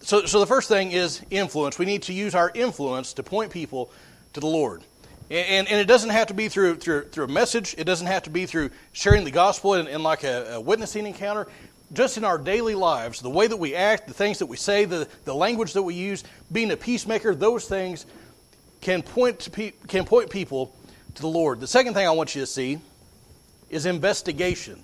so, 0.00 0.26
so 0.26 0.40
the 0.40 0.46
first 0.46 0.68
thing 0.68 0.92
is 0.92 1.22
influence. 1.30 1.78
We 1.78 1.86
need 1.86 2.02
to 2.02 2.12
use 2.12 2.34
our 2.34 2.50
influence 2.54 3.14
to 3.14 3.22
point 3.22 3.52
people 3.52 3.90
to 4.32 4.40
the 4.40 4.46
Lord. 4.46 4.82
And, 5.30 5.68
and 5.68 5.80
it 5.80 5.86
doesn't 5.86 6.10
have 6.10 6.28
to 6.28 6.34
be 6.34 6.48
through, 6.48 6.76
through, 6.76 7.04
through 7.08 7.24
a 7.24 7.28
message, 7.28 7.74
it 7.78 7.84
doesn't 7.84 8.06
have 8.06 8.22
to 8.24 8.30
be 8.30 8.46
through 8.46 8.70
sharing 8.92 9.24
the 9.24 9.30
gospel 9.32 9.74
in, 9.74 9.88
in 9.88 10.02
like 10.02 10.22
a, 10.22 10.54
a 10.54 10.60
witnessing 10.60 11.06
encounter. 11.06 11.48
Just 11.92 12.16
in 12.16 12.24
our 12.24 12.38
daily 12.38 12.74
lives, 12.74 13.20
the 13.20 13.30
way 13.30 13.46
that 13.46 13.56
we 13.56 13.74
act, 13.74 14.08
the 14.08 14.14
things 14.14 14.40
that 14.40 14.46
we 14.46 14.56
say, 14.56 14.84
the, 14.84 15.08
the 15.24 15.34
language 15.34 15.72
that 15.74 15.82
we 15.82 15.94
use, 15.94 16.24
being 16.50 16.70
a 16.72 16.76
peacemaker, 16.76 17.34
those 17.34 17.66
things 17.66 18.06
can 18.80 19.02
point, 19.02 19.50
pe- 19.52 19.72
can 19.86 20.04
point 20.04 20.30
people 20.30 20.74
to 21.14 21.22
the 21.22 21.28
Lord. 21.28 21.60
The 21.60 21.66
second 21.66 21.94
thing 21.94 22.06
I 22.06 22.10
want 22.10 22.34
you 22.34 22.42
to 22.42 22.46
see 22.46 22.78
is 23.70 23.86
investigation. 23.86 24.82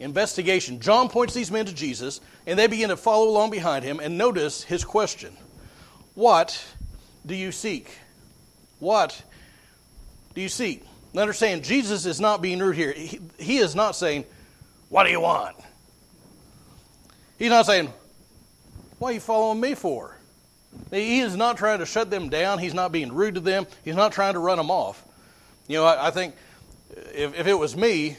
Investigation. 0.00 0.80
John 0.80 1.08
points 1.08 1.34
these 1.34 1.50
men 1.50 1.66
to 1.66 1.74
Jesus, 1.74 2.20
and 2.46 2.58
they 2.58 2.66
begin 2.66 2.88
to 2.88 2.96
follow 2.96 3.28
along 3.28 3.50
behind 3.50 3.84
him, 3.84 4.00
and 4.00 4.18
notice 4.18 4.62
his 4.64 4.84
question 4.84 5.36
What 6.14 6.62
do 7.24 7.34
you 7.34 7.52
seek? 7.52 7.90
What 8.80 9.22
do 10.34 10.40
you 10.40 10.48
seek? 10.48 10.84
Understand, 11.16 11.62
Jesus 11.62 12.06
is 12.06 12.20
not 12.20 12.42
being 12.42 12.58
rude 12.58 12.74
here. 12.74 12.92
He, 12.92 13.20
he 13.38 13.58
is 13.58 13.76
not 13.76 13.94
saying, 13.94 14.24
What 14.88 15.04
do 15.04 15.10
you 15.10 15.20
want? 15.20 15.56
He's 17.38 17.50
not 17.50 17.66
saying, 17.66 17.92
What 18.98 19.10
are 19.10 19.12
you 19.12 19.20
following 19.20 19.60
me 19.60 19.74
for? 19.74 20.16
He 20.90 21.20
is 21.20 21.36
not 21.36 21.56
trying 21.56 21.78
to 21.78 21.86
shut 21.86 22.10
them 22.10 22.28
down. 22.28 22.58
He's 22.58 22.74
not 22.74 22.92
being 22.92 23.12
rude 23.12 23.34
to 23.34 23.40
them. 23.40 23.66
He's 23.84 23.94
not 23.94 24.12
trying 24.12 24.34
to 24.34 24.40
run 24.40 24.58
them 24.58 24.70
off. 24.70 25.04
You 25.68 25.78
know, 25.78 25.84
I, 25.84 26.08
I 26.08 26.10
think 26.10 26.34
uh, 26.96 27.00
if, 27.14 27.38
if 27.38 27.46
it 27.46 27.54
was 27.54 27.76
me, 27.76 28.16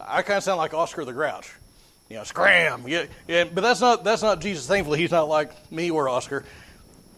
I 0.00 0.22
kind 0.22 0.38
of 0.38 0.44
sound 0.44 0.58
like 0.58 0.74
Oscar 0.74 1.04
the 1.04 1.12
Grouch. 1.12 1.52
You 2.08 2.16
know, 2.16 2.24
scram. 2.24 2.84
Yeah, 2.86 3.06
yeah, 3.26 3.44
but 3.44 3.62
that's 3.62 3.80
not 3.80 4.04
that's 4.04 4.22
not 4.22 4.40
Jesus. 4.40 4.66
Thankfully, 4.66 4.98
he's 4.98 5.10
not 5.10 5.28
like 5.28 5.72
me 5.72 5.90
or 5.90 6.08
Oscar. 6.08 6.44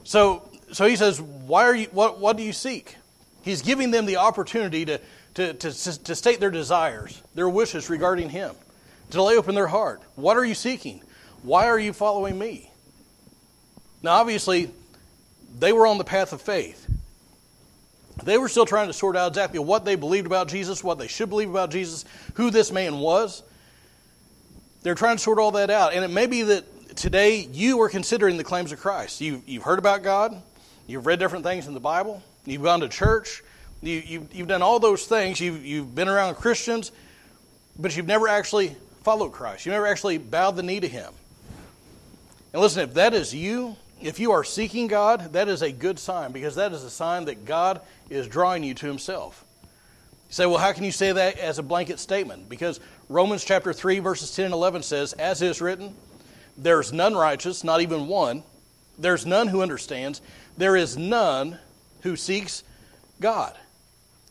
So 0.05 0.49
so 0.73 0.87
he 0.87 0.97
says, 0.97 1.21
why 1.21 1.65
are 1.65 1.75
you? 1.75 1.87
What 1.93 2.19
what 2.21 2.37
do 2.37 2.43
you 2.43 2.53
seek? 2.53 2.97
He's 3.43 3.63
giving 3.63 3.91
them 3.91 4.07
the 4.07 4.17
opportunity 4.17 4.87
to 4.87 5.01
to 5.35 5.53
to, 5.53 6.05
to 6.05 6.15
state 6.15 6.41
their 6.41 6.51
desires, 6.51 7.23
their 7.35 7.49
wishes 7.49 7.91
regarding 7.91 8.31
him, 8.31 8.55
to 9.11 9.23
lay 9.23 9.37
open 9.37 9.55
their 9.55 9.67
heart. 9.67 10.03
What 10.17 10.37
are 10.37 10.45
you 10.45 10.55
seeking? 10.55 11.03
Why 11.43 11.67
are 11.67 11.79
you 11.79 11.93
following 11.93 12.38
me? 12.38 12.71
Now, 14.03 14.12
obviously, 14.12 14.71
they 15.59 15.73
were 15.73 15.87
on 15.87 15.99
the 15.99 16.05
path 16.05 16.33
of 16.33 16.41
faith. 16.41 16.87
They 18.25 18.38
were 18.38 18.49
still 18.49 18.67
trying 18.67 18.88
to 18.88 18.93
sort 18.93 19.17
out 19.17 19.29
exactly 19.29 19.61
what 19.61 19.85
they 19.85 19.95
believed 19.95 20.27
about 20.27 20.49
Jesus, 20.49 20.83
what 20.83 20.99
they 20.99 21.07
should 21.09 21.29
believe 21.29 21.50
about 21.50 21.71
Jesus, 21.71 22.05
who 22.35 22.50
this 22.50 22.73
man 22.73 22.99
was. 22.99 23.43
They're 24.83 24.95
trying 24.95 25.17
to 25.17 25.23
sort 25.23 25.38
all 25.38 25.53
that 25.53 25.71
out. 25.71 25.93
And 25.93 26.05
it 26.05 26.09
may 26.09 26.27
be 26.27 26.43
that 26.43 26.97
today 26.97 27.49
you 27.53 27.81
are 27.81 27.88
considering 27.88 28.37
the 28.37 28.45
claims 28.45 28.73
of 28.73 28.81
Christ. 28.81 29.21
You, 29.21 29.43
you've 29.47 29.62
heard 29.62 29.79
about 29.79 30.03
God, 30.03 30.41
you've 30.87 31.07
read 31.07 31.19
different 31.19 31.45
things 31.45 31.67
in 31.67 31.75
the 31.75 31.81
Bible, 31.81 32.23
you've 32.45 32.62
gone 32.62 32.81
to 32.81 32.88
church, 32.88 33.43
you, 33.83 34.03
you, 34.05 34.29
you've 34.33 34.49
done 34.49 34.62
all 34.62 34.81
those 34.81 35.07
things, 35.07 35.41
you've, 35.41 35.65
you've 35.65 35.95
been 35.95 36.09
around 36.09 36.35
Christians, 36.35 36.91
but 37.79 37.97
you've 37.97 38.07
never 38.07 38.27
actually 38.27 38.75
followed 39.09 39.33
Christ. 39.33 39.65
You 39.65 39.73
never 39.73 39.87
actually 39.87 40.19
bowed 40.19 40.57
the 40.57 40.62
knee 40.62 40.81
to 40.81 40.87
Him. 40.87 41.15
And 42.53 42.61
listen, 42.61 42.83
if 42.83 42.93
that 42.93 43.15
is 43.15 43.35
you, 43.35 43.75
if 44.03 44.21
you 44.21 44.33
are 44.33 44.45
seeking 44.45 44.87
God, 44.87 45.33
that 45.33 45.49
is 45.49 45.62
a 45.62 45.73
good 45.73 45.99
sign 45.99 46.31
because 46.31 46.57
that 46.57 46.75
is 46.75 46.85
a 46.85 46.91
sign 46.91 47.25
that 47.25 47.47
God 47.47 47.81
is 48.11 48.29
drawing 48.29 48.62
you 48.62 48.75
to 48.75 48.87
Himself. 48.87 49.47
You 49.62 50.35
say, 50.35 50.45
well, 50.45 50.59
how 50.59 50.73
can 50.73 50.85
you 50.85 50.93
say 50.93 51.11
that 51.11 51.38
as 51.38 51.59
a 51.59 51.62
blanket 51.62 52.00
statement? 52.00 52.50
Because 52.50 52.81
Romans 53.09 53.47
chapter 53.47 53.73
3, 53.73 54.00
verses 54.00 54.37
10 54.37 54.45
and 54.45 54.53
11 54.53 54.83
says, 54.83 55.15
As 55.15 55.41
is 55.41 55.62
written, 55.62 55.95
there's 56.59 56.93
none 56.93 57.15
righteous, 57.15 57.65
not 57.65 57.81
even 57.81 58.09
one. 58.09 58.43
There's 58.99 59.25
none 59.25 59.49
who 59.49 59.62
understands. 59.62 60.21
There 60.59 60.77
is 60.77 60.99
none 60.99 61.59
who 62.03 62.15
seeks 62.15 62.62
God. 63.23 63.57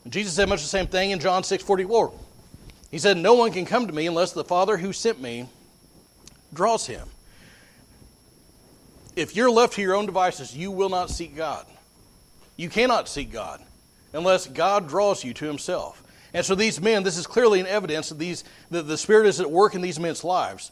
And 0.03 0.13
Jesus 0.13 0.34
said 0.34 0.48
much 0.48 0.62
the 0.62 0.67
same 0.67 0.86
thing 0.86 1.10
in 1.10 1.19
John 1.19 1.43
6 1.43 1.63
44. 1.63 2.26
He 2.91 3.00
said, 3.00 3.17
No 3.17 3.34
one 3.34 3.51
can 3.51 3.65
come 3.65 3.88
to 3.88 3.94
me 3.94 4.08
unless 4.08 4.32
the 4.32 4.44
Father 4.44 4.77
who 4.77 4.94
sent 4.94 5.22
me 5.22 5.48
draws 6.53 6.88
him 6.88 7.08
if 9.17 9.36
you're 9.36 9.51
left 9.51 9.74
to 9.74 9.82
your 9.82 9.96
own 9.96 10.06
devices, 10.06 10.56
you 10.56 10.70
will 10.70 10.89
not 10.89 11.10
seek 11.10 11.36
God. 11.36 11.65
You 12.56 12.70
cannot 12.70 13.10
seek 13.10 13.32
God 13.32 13.62
unless 14.13 14.46
God 14.46 14.88
draws 14.88 15.24
you 15.24 15.34
to 15.34 15.46
Himself. 15.46 16.03
And 16.34 16.46
so 16.46 16.53
these 16.53 16.79
men, 16.79 17.01
this 17.01 17.17
is 17.17 17.25
clearly 17.25 17.60
an 17.60 17.65
evidence 17.65 18.10
that 18.10 18.20
these 18.20 18.44
that 18.70 18.84
the 18.84 18.98
Spirit 18.98 19.25
is 19.25 19.41
at 19.41 19.50
work 19.50 19.74
in 19.74 19.82
these 19.82 20.00
men's 20.00 20.24
lives. 20.24 20.72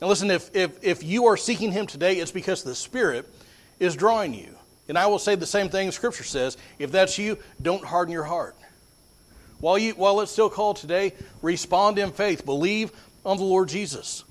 And 0.00 0.08
listen, 0.08 0.30
if, 0.30 0.54
if, 0.56 0.82
if 0.82 1.04
you 1.04 1.26
are 1.26 1.36
seeking 1.36 1.70
Him 1.70 1.86
today, 1.86 2.14
it's 2.16 2.32
because 2.32 2.64
the 2.64 2.74
Spirit 2.74 3.32
is 3.78 3.94
drawing 3.94 4.34
you. 4.34 4.56
And 4.88 4.98
I 4.98 5.06
will 5.06 5.20
say 5.20 5.36
the 5.36 5.46
same 5.46 5.68
thing 5.68 5.92
Scripture 5.92 6.24
says. 6.24 6.56
If 6.80 6.90
that's 6.90 7.16
you, 7.16 7.38
don't 7.62 7.84
harden 7.84 8.12
your 8.12 8.24
heart. 8.24 8.56
While, 9.64 9.78
you, 9.78 9.92
while 9.92 10.20
it's 10.20 10.30
still 10.30 10.50
called 10.50 10.76
today, 10.76 11.14
respond 11.40 11.98
in 11.98 12.12
faith. 12.12 12.44
Believe 12.44 12.92
on 13.24 13.38
the 13.38 13.44
Lord 13.44 13.68
Jesus. 13.68 14.24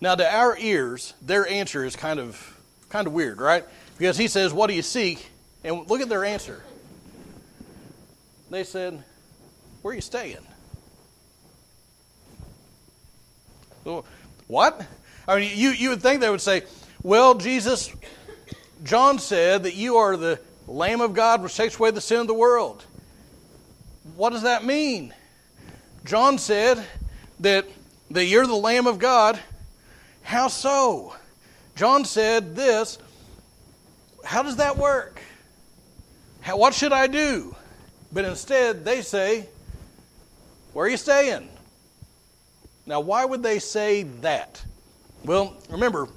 Now, 0.00 0.14
to 0.14 0.26
our 0.26 0.56
ears, 0.58 1.12
their 1.20 1.46
answer 1.46 1.84
is 1.84 1.94
kind 1.94 2.18
of 2.18 2.56
Kind 2.90 3.06
of 3.06 3.12
weird, 3.12 3.40
right? 3.40 3.64
Because 3.96 4.18
he 4.18 4.26
says, 4.26 4.52
What 4.52 4.66
do 4.66 4.74
you 4.74 4.82
seek? 4.82 5.30
And 5.62 5.88
look 5.88 6.00
at 6.00 6.08
their 6.08 6.24
answer. 6.24 6.62
They 8.50 8.64
said, 8.64 9.02
Where 9.80 9.92
are 9.92 9.94
you 9.94 10.00
staying? 10.00 10.38
What? 14.48 14.84
I 15.26 15.38
mean, 15.38 15.52
you, 15.54 15.70
you 15.70 15.90
would 15.90 16.02
think 16.02 16.20
they 16.20 16.28
would 16.28 16.40
say, 16.40 16.62
Well, 17.04 17.36
Jesus, 17.36 17.92
John 18.82 19.20
said 19.20 19.62
that 19.62 19.74
you 19.74 19.96
are 19.96 20.16
the 20.16 20.40
Lamb 20.66 21.00
of 21.00 21.14
God 21.14 21.42
which 21.42 21.56
takes 21.56 21.78
away 21.78 21.92
the 21.92 22.00
sin 22.00 22.22
of 22.22 22.26
the 22.26 22.34
world. 22.34 22.84
What 24.16 24.30
does 24.30 24.42
that 24.42 24.64
mean? 24.64 25.14
John 26.04 26.38
said 26.38 26.84
that, 27.40 27.66
that 28.10 28.24
you're 28.24 28.46
the 28.46 28.54
Lamb 28.54 28.86
of 28.86 28.98
God. 28.98 29.38
How 30.22 30.48
so? 30.48 31.14
John 31.76 32.04
said 32.04 32.54
this. 32.56 32.98
How 34.24 34.42
does 34.42 34.56
that 34.56 34.76
work? 34.76 35.20
How, 36.40 36.56
what 36.56 36.74
should 36.74 36.92
I 36.92 37.06
do? 37.06 37.54
But 38.12 38.24
instead, 38.24 38.84
they 38.84 39.02
say, 39.02 39.48
Where 40.72 40.86
are 40.86 40.88
you 40.88 40.96
staying? 40.96 41.48
Now, 42.86 43.00
why 43.00 43.24
would 43.24 43.42
they 43.42 43.58
say 43.58 44.02
that? 44.20 44.62
Well, 45.24 45.56
remember, 45.68 46.08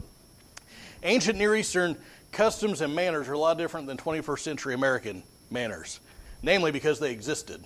ancient 1.03 1.38
Near 1.38 1.55
Eastern 1.55 1.97
customs 2.31 2.81
and 2.81 2.95
manners 2.95 3.27
are 3.29 3.33
a 3.33 3.38
lot 3.38 3.57
different 3.57 3.88
than 3.88 3.97
21st 3.97 4.39
century 4.39 4.73
American 4.73 5.23
manners, 5.51 6.00
namely 6.41 6.71
because 6.71 7.00
they 7.00 7.12
existed. 7.12 7.63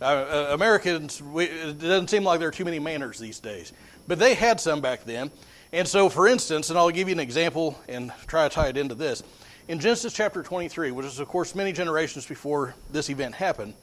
Uh, 0.00 0.04
uh, 0.04 0.48
Americans, 0.52 1.20
we, 1.20 1.46
it 1.46 1.80
doesn't 1.80 2.08
seem 2.08 2.22
like 2.22 2.38
there 2.38 2.48
are 2.48 2.52
too 2.52 2.64
many 2.64 2.78
manners 2.78 3.18
these 3.18 3.40
days, 3.40 3.72
but 4.06 4.20
they 4.20 4.34
had 4.34 4.60
some 4.60 4.80
back 4.80 5.04
then. 5.04 5.28
And 5.72 5.88
so, 5.88 6.08
for 6.08 6.28
instance, 6.28 6.70
and 6.70 6.78
I'll 6.78 6.90
give 6.90 7.08
you 7.08 7.14
an 7.14 7.20
example 7.20 7.76
and 7.88 8.12
try 8.28 8.48
to 8.48 8.54
tie 8.54 8.68
it 8.68 8.76
into 8.76 8.94
this. 8.94 9.24
In 9.66 9.80
Genesis 9.80 10.12
chapter 10.12 10.42
23, 10.42 10.92
which 10.92 11.04
is, 11.04 11.18
of 11.18 11.26
course, 11.26 11.54
many 11.54 11.72
generations 11.72 12.26
before 12.26 12.74
this 12.92 13.10
event 13.10 13.34
happened, 13.34 13.74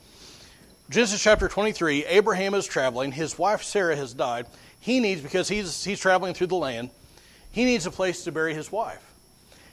Genesis 0.89 1.21
chapter 1.21 1.49
23, 1.49 2.05
Abraham 2.05 2.53
is 2.53 2.65
traveling. 2.65 3.11
His 3.11 3.37
wife 3.37 3.61
Sarah 3.61 3.95
has 3.95 4.13
died. 4.13 4.45
He 4.79 5.01
needs, 5.01 5.21
because 5.21 5.49
he's, 5.49 5.83
he's 5.83 5.99
traveling 5.99 6.33
through 6.33 6.47
the 6.47 6.55
land, 6.55 6.91
he 7.51 7.65
needs 7.65 7.85
a 7.85 7.91
place 7.91 8.23
to 8.23 8.31
bury 8.31 8.53
his 8.53 8.71
wife. 8.71 9.03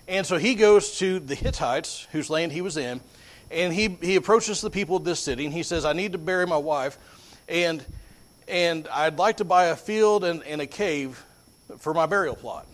And 0.09 0.27
so 0.27 0.39
he 0.39 0.57
goes 0.57 0.99
to 0.99 1.21
the 1.21 1.37
Hittites, 1.37 2.09
whose 2.11 2.29
land 2.31 2.51
he 2.51 2.63
was 2.63 2.77
in, 2.77 3.01
and 3.53 3.73
he, 3.73 3.89
he 4.01 4.17
approaches 4.17 4.61
the 4.61 4.71
people 4.71 4.97
of 4.97 5.05
this 5.05 5.21
city, 5.21 5.45
and 5.45 5.53
he 5.53 5.63
says, 5.63 5.85
I 5.85 5.93
need 5.93 6.13
to 6.13 6.19
bury 6.19 6.47
my 6.47 6.57
wife, 6.57 6.99
and, 7.49 7.85
and 8.49 8.89
I'd 8.89 9.19
like 9.19 9.39
to 9.39 9.45
buy 9.45 9.67
a 9.67 9.77
field 9.77 10.25
and, 10.25 10.43
and 10.45 10.61
a 10.61 10.67
cave 10.67 11.25
for 11.79 11.95
my 11.95 12.07
burial 12.07 12.35
plot. 12.37 12.67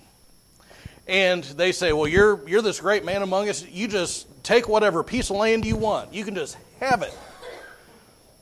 And 1.07 1.43
they 1.43 1.73
say, 1.73 1.93
Well, 1.93 2.07
you're, 2.07 2.47
you're 2.49 2.63
this 2.63 2.81
great 2.81 3.05
man 3.05 3.23
among 3.23 3.49
us. 3.49 3.67
You 3.67 3.89
just 3.89 4.27
take 4.45 4.69
whatever 4.69 5.03
piece 5.03 5.31
of 5.31 5.37
land 5.37 5.65
you 5.65 5.77
want. 5.77 6.13
You 6.13 6.25
can 6.25 6.35
just 6.35 6.57
have 6.81 7.03
it. 7.03 7.17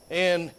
And, 0.09 0.51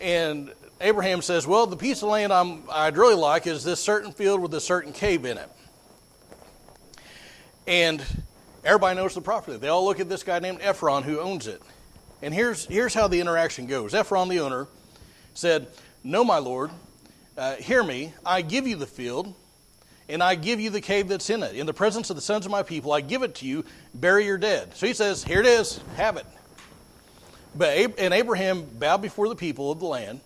and 0.00 0.52
Abraham 0.80 1.20
says, 1.20 1.46
Well, 1.46 1.66
the 1.66 1.76
piece 1.76 2.02
of 2.02 2.08
land 2.08 2.32
I'm, 2.32 2.62
I'd 2.70 2.96
really 2.96 3.14
like 3.14 3.46
is 3.46 3.62
this 3.62 3.78
certain 3.78 4.12
field 4.12 4.40
with 4.40 4.54
a 4.54 4.60
certain 4.60 4.92
cave 4.92 5.26
in 5.26 5.36
it. 5.36 5.50
And 7.66 8.02
everybody 8.64 8.96
knows 8.96 9.14
the 9.14 9.20
property. 9.20 9.56
They 9.58 9.68
all 9.68 9.84
look 9.84 10.00
at 10.00 10.08
this 10.08 10.22
guy 10.22 10.38
named 10.38 10.58
Ephron 10.60 11.02
who 11.02 11.20
owns 11.20 11.46
it. 11.46 11.62
And 12.22 12.34
here's, 12.34 12.66
here's 12.66 12.94
how 12.94 13.08
the 13.08 13.20
interaction 13.20 13.66
goes 13.66 13.94
Ephron, 13.94 14.28
the 14.28 14.40
owner, 14.40 14.66
said, 15.34 15.68
No, 16.04 16.24
my 16.24 16.38
lord, 16.38 16.70
uh, 17.36 17.56
hear 17.56 17.82
me. 17.82 18.12
I 18.24 18.42
give 18.42 18.66
you 18.66 18.76
the 18.76 18.86
field, 18.86 19.34
and 20.08 20.22
I 20.22 20.34
give 20.34 20.60
you 20.60 20.70
the 20.70 20.80
cave 20.80 21.08
that's 21.08 21.30
in 21.30 21.42
it. 21.42 21.54
In 21.54 21.66
the 21.66 21.72
presence 21.72 22.10
of 22.10 22.16
the 22.16 22.22
sons 22.22 22.44
of 22.44 22.52
my 22.52 22.62
people, 22.62 22.92
I 22.92 23.00
give 23.00 23.22
it 23.22 23.36
to 23.36 23.46
you. 23.46 23.64
Bury 23.94 24.26
your 24.26 24.38
dead. 24.38 24.76
So 24.76 24.86
he 24.86 24.92
says, 24.92 25.24
Here 25.24 25.40
it 25.40 25.46
is, 25.46 25.80
have 25.96 26.16
it. 26.16 26.26
But 27.54 27.98
and 27.98 28.14
Abraham 28.14 28.64
bowed 28.64 29.02
before 29.02 29.28
the 29.28 29.36
people 29.36 29.72
of 29.72 29.80
the 29.80 29.86
land. 29.86 30.20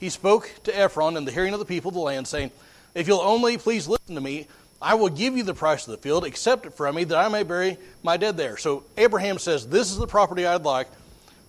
He 0.00 0.08
spoke 0.08 0.50
to 0.64 0.76
Ephron 0.76 1.16
in 1.16 1.24
the 1.24 1.30
hearing 1.30 1.52
of 1.52 1.60
the 1.60 1.64
people 1.64 1.90
of 1.90 1.94
the 1.94 2.00
land, 2.00 2.26
saying, 2.26 2.50
If 2.94 3.06
you'll 3.06 3.20
only 3.20 3.58
please 3.58 3.86
listen 3.86 4.14
to 4.14 4.20
me, 4.20 4.48
I 4.80 4.94
will 4.94 5.08
give 5.08 5.36
you 5.36 5.42
the 5.42 5.54
price 5.54 5.86
of 5.86 5.92
the 5.92 5.98
field, 5.98 6.24
accept 6.24 6.66
it 6.66 6.74
from 6.74 6.94
me, 6.94 7.04
that 7.04 7.16
I 7.16 7.28
may 7.28 7.42
bury 7.42 7.78
my 8.02 8.16
dead 8.16 8.36
there. 8.36 8.56
So 8.56 8.84
Abraham 8.96 9.38
says, 9.38 9.66
This 9.66 9.90
is 9.90 9.98
the 9.98 10.06
property 10.06 10.46
I'd 10.46 10.62
like. 10.62 10.88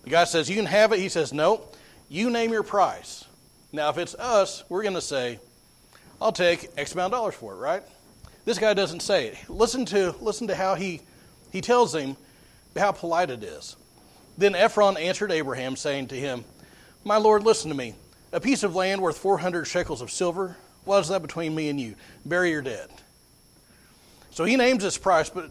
The 0.04 0.10
guy 0.10 0.24
says, 0.24 0.50
You 0.50 0.56
can 0.56 0.66
have 0.66 0.94
it. 0.94 1.00
He 1.00 1.10
says, 1.10 1.34
No, 1.34 1.62
you 2.10 2.30
name 2.30 2.52
your 2.52 2.64
price. 2.64 3.26
Now, 3.72 3.90
if 3.90 3.98
it's 3.98 4.16
us, 4.16 4.64
we're 4.70 4.84
going 4.84 4.96
to 4.96 5.02
say, 5.02 5.40
I'll 6.22 6.32
take 6.32 6.70
X 6.78 6.94
amount 6.94 7.14
of 7.14 7.20
dollars 7.20 7.36
for 7.36 7.54
it, 7.54 7.58
right? 7.58 7.84
This 8.46 8.60
guy 8.60 8.74
doesn't 8.74 9.02
say 9.02 9.28
it. 9.28 9.50
Listen 9.50 9.86
to, 9.86 10.16
listen 10.22 10.48
to 10.48 10.56
how 10.56 10.76
he, 10.76 11.02
he 11.52 11.62
tells 11.62 11.94
him 11.94 12.16
how 12.78 12.92
polite 12.92 13.30
it 13.30 13.44
is. 13.44 13.76
Then 14.38 14.56
Ephron 14.56 14.98
answered 14.98 15.32
Abraham, 15.32 15.76
saying 15.76 16.08
to 16.08 16.16
him, 16.16 16.46
My 17.04 17.18
Lord, 17.18 17.44
listen 17.44 17.70
to 17.70 17.76
me. 17.76 17.96
A 18.32 18.40
piece 18.40 18.64
of 18.64 18.76
land 18.76 19.02
worth 19.02 19.18
400 19.18 19.66
shekels 19.66 20.02
of 20.02 20.12
silver, 20.12 20.58
what 20.84 21.00
is 21.00 21.08
that 21.08 21.22
between 21.22 21.56
me 21.56 21.70
and 21.70 21.82
you? 21.82 21.96
Bury 22.26 22.52
your 22.52 22.62
dead. 22.62 22.90
So 24.36 24.44
he 24.44 24.58
names 24.58 24.84
this 24.84 24.98
price, 24.98 25.30
but 25.30 25.50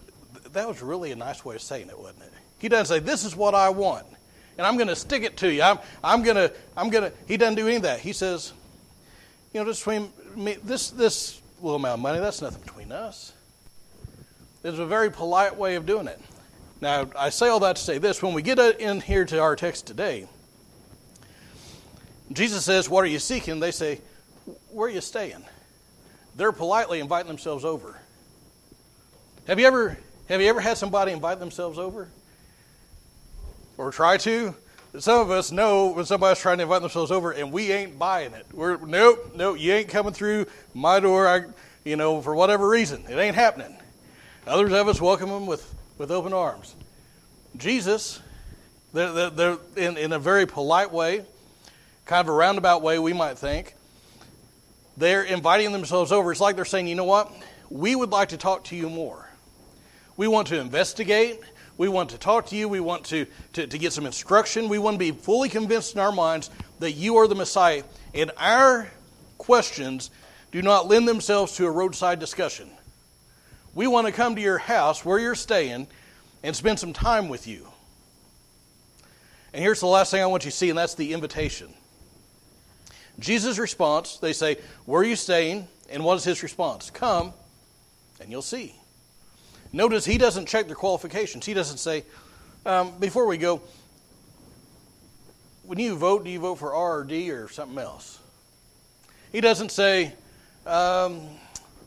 that 0.53 0.69
was 0.69 0.83
really 0.83 1.11
a 1.11 1.17
nice 1.17 1.43
way 1.43 1.55
of 1.55 1.63
saying 1.63 1.89
it, 1.89 1.99
wasn't 1.99 2.25
it? 2.25 2.33
He 2.59 2.69
doesn't 2.69 2.95
say, 2.95 2.99
This 3.01 3.25
is 3.25 3.35
what 3.35 3.55
I 3.55 3.71
want, 3.71 4.05
and 4.59 4.67
I'm 4.67 4.77
going 4.77 4.89
to 4.89 4.95
stick 4.95 5.23
it 5.23 5.39
to 5.39 5.51
you. 5.51 5.63
I'm, 5.63 5.79
I'm 6.05 6.23
going 6.23 6.37
to, 6.37 6.53
I'm 6.77 6.91
going 6.91 7.11
to, 7.11 7.17
he 7.27 7.39
doesn't 7.39 7.55
do 7.55 7.67
any 7.67 7.77
of 7.77 7.83
that. 7.85 8.01
He 8.01 8.13
says, 8.13 8.53
You 9.55 9.61
know, 9.61 9.73
between 9.73 10.13
me, 10.37 10.59
this, 10.63 10.91
this 10.91 11.41
little 11.63 11.77
amount 11.77 11.95
of 11.95 12.01
money, 12.01 12.19
that's 12.21 12.43
nothing 12.43 12.61
between 12.61 12.93
us. 12.93 13.33
It's 14.63 14.79
a 14.79 14.85
very 14.85 15.11
polite 15.11 15.57
way 15.57 15.77
of 15.77 15.87
doing 15.87 16.07
it. 16.07 16.21
Now, 16.83 17.09
I 17.19 17.31
say 17.31 17.49
all 17.49 17.61
that 17.61 17.77
to 17.77 17.83
say 17.83 17.97
this. 17.97 18.23
When 18.23 18.35
we 18.35 18.43
get 18.43 18.59
uh, 18.59 18.75
in 18.79 19.01
here 19.01 19.25
to 19.25 19.39
our 19.41 19.57
text 19.57 19.87
today, 19.87 20.29
Jesus 22.31 22.67
says, 22.67 22.91
What 22.91 23.03
are 23.03 23.09
you 23.09 23.19
seeking? 23.19 23.61
They 23.61 23.71
say, 23.71 24.03
Where 24.71 24.89
are 24.89 24.93
you 24.93 25.01
staying? 25.01 25.43
They're 26.37 26.53
politely 26.53 27.01
inviting 27.01 27.29
themselves 27.29 27.65
over. 27.65 27.99
Have 29.47 29.61
you 29.61 29.67
ever 29.67 29.99
have 30.29 30.41
you 30.41 30.49
ever 30.49 30.61
had 30.61 30.79
somebody 30.79 31.13
invite 31.13 31.39
themselves 31.39 31.79
over? 31.79 32.09
Or 33.77 33.91
try 33.91 34.17
to? 34.19 34.55
Some 34.99 35.21
of 35.21 35.31
us 35.31 35.53
know 35.53 35.89
when 35.89 36.07
somebody's 36.07 36.41
trying 36.41 36.59
to 36.59 36.63
invite 36.63 36.81
themselves 36.81 37.11
over 37.11 37.33
and 37.33 37.53
we 37.53 37.71
ain't 37.71 37.99
buying 37.99 38.33
it. 38.33 38.47
We're 38.53 38.79
nope, 38.79 39.33
nope, 39.35 39.59
you 39.59 39.73
ain't 39.73 39.89
coming 39.89 40.15
through 40.15 40.47
my 40.73 40.99
door, 40.99 41.29
I, 41.29 41.43
you 41.85 41.97
know, 41.97 42.23
for 42.23 42.35
whatever 42.35 42.67
reason. 42.69 43.05
It 43.09 43.19
ain't 43.19 43.35
happening. 43.35 43.77
Others 44.47 44.73
of 44.73 44.89
us 44.89 45.01
welcome 45.01 45.29
them 45.29 45.47
with, 45.47 45.75
with 45.99 46.11
open 46.11 46.33
arms. 46.33 46.75
Jesus, 47.57 48.21
they're, 48.93 49.31
they're, 49.31 49.59
in, 49.77 49.97
in 49.97 50.13
a 50.13 50.19
very 50.19 50.47
polite 50.47 50.93
way, 50.93 51.25
kind 52.05 52.21
of 52.21 52.33
a 52.33 52.37
roundabout 52.37 52.83
way, 52.83 52.99
we 52.99 53.13
might 53.13 53.37
think. 53.37 53.75
They're 54.97 55.23
inviting 55.23 55.73
themselves 55.73 56.13
over. 56.13 56.31
It's 56.31 56.41
like 56.41 56.57
they're 56.57 56.65
saying, 56.65 56.87
you 56.87 56.95
know 56.95 57.05
what? 57.05 57.33
We 57.69 57.97
would 57.97 58.11
like 58.11 58.29
to 58.31 58.37
talk 58.37 58.65
to 58.65 58.77
you 58.77 58.89
more. 58.89 59.29
We 60.17 60.29
want 60.29 60.49
to 60.49 60.61
investigate. 60.61 61.41
We 61.77 61.89
want 61.89 62.11
to 62.11 62.19
talk 62.19 62.47
to 62.47 62.57
you. 62.57 62.69
We 62.69 62.81
want 62.81 63.05
to, 63.07 63.27
to, 63.55 63.67
to, 63.67 63.79
get 63.79 63.93
some 63.93 64.07
instruction. 64.07 64.69
We 64.69 64.79
want 64.79 64.95
to 64.95 64.99
be 64.99 65.11
fully 65.11 65.49
convinced 65.49 65.95
in 65.95 66.01
our 66.01 66.13
minds 66.13 66.51
that 66.79 66.93
you 66.93 67.17
are 67.17 67.27
the 67.27 67.35
Messiah. 67.35 67.83
And 68.13 68.31
our 68.37 68.89
questions 69.39 70.11
do 70.53 70.63
not 70.63 70.87
lend 70.87 71.09
themselves 71.09 71.57
to 71.57 71.67
a 71.67 71.71
roadside 71.71 72.21
discussion. 72.21 72.71
We 73.75 73.89
want 73.89 74.07
to 74.07 74.13
come 74.13 74.37
to 74.37 74.41
your 74.41 74.59
house 74.59 75.05
where 75.05 75.19
you're 75.19 75.35
staying 75.35 75.89
and 76.45 76.55
spend 76.55 76.79
some 76.79 76.93
time 76.93 77.29
with 77.29 77.49
you. 77.49 77.67
And 79.53 79.63
here's 79.63 79.81
the 79.81 79.87
last 79.87 80.13
thing 80.13 80.23
I 80.23 80.27
want 80.27 80.45
you 80.45 80.51
to 80.51 80.57
see, 80.57 80.69
and 80.69 80.79
that's 80.79 80.95
the 80.95 81.13
invitation. 81.13 81.73
Jesus' 83.19 83.59
response, 83.59 84.19
they 84.19 84.33
say, 84.33 84.59
Where 84.85 85.01
are 85.01 85.05
you 85.05 85.17
staying? 85.17 85.67
And 85.91 86.05
what 86.05 86.17
is 86.17 86.25
his 86.25 86.43
response? 86.43 86.91
Come, 86.91 87.33
and 88.21 88.31
you'll 88.31 88.43
see. 88.43 88.75
Notice 89.75 90.05
he 90.05 90.19
doesn't 90.19 90.47
check 90.47 90.67
their 90.67 90.77
qualifications. 90.77 91.45
He 91.45 91.53
doesn't 91.53 91.79
say, 91.79 92.05
um, 92.65 92.97
before 93.01 93.27
we 93.27 93.39
go, 93.39 93.61
when 95.65 95.81
you 95.81 95.97
vote, 95.97 96.25
do 96.25 96.31
you 96.31 96.39
vote 96.39 96.61
for 96.61 96.73
R 96.73 97.01
or 97.01 97.05
D 97.05 97.33
or 97.33 97.49
something 97.49 97.79
else? 97.79 98.21
He 99.33 99.41
doesn't 99.41 99.73
say, 99.73 100.13
um, 100.65 101.23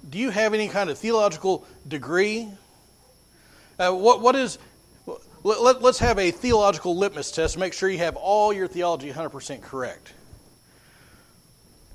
do 0.09 0.17
you 0.17 0.31
have 0.31 0.53
any 0.53 0.67
kind 0.67 0.89
of 0.89 0.97
theological 0.97 1.65
degree? 1.87 2.49
Uh, 3.79 3.93
what, 3.93 4.19
what 4.19 4.35
is, 4.35 4.59
let, 5.43 5.81
us 5.81 5.99
have 5.99 6.19
a 6.19 6.31
theological 6.31 6.97
litmus 6.97 7.31
test 7.31 7.53
to 7.53 7.59
make 7.61 7.71
sure 7.71 7.89
you 7.89 7.99
have 7.99 8.17
all 8.17 8.51
your 8.51 8.67
theology 8.67 9.09
100% 9.09 9.61
correct. 9.61 10.11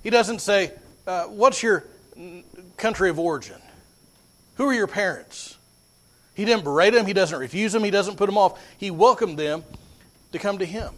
He 0.03 0.09
doesn't 0.09 0.39
say, 0.39 0.73
uh, 1.07 1.25
what's 1.25 1.63
your 1.63 1.85
country 2.79 3.11
of 3.11 3.19
origin? 3.19 3.61
Who 4.55 4.65
are 4.65 4.75
your 4.75 4.87
parents? 4.87 5.59
He 6.35 6.45
didn't 6.45 6.65
berate 6.65 6.95
them, 6.95 7.07
he 7.07 7.13
doesn't 7.13 7.39
refuse 7.39 7.73
them, 7.73 7.85
he 7.85 7.91
doesn't 7.91 8.17
put 8.17 8.27
them 8.27 8.39
off. 8.39 8.61
He 8.79 8.91
welcomed 8.91 9.39
them 9.39 9.65
to 10.33 10.39
come 10.39 10.59
to 10.59 10.65
him. 10.65 10.95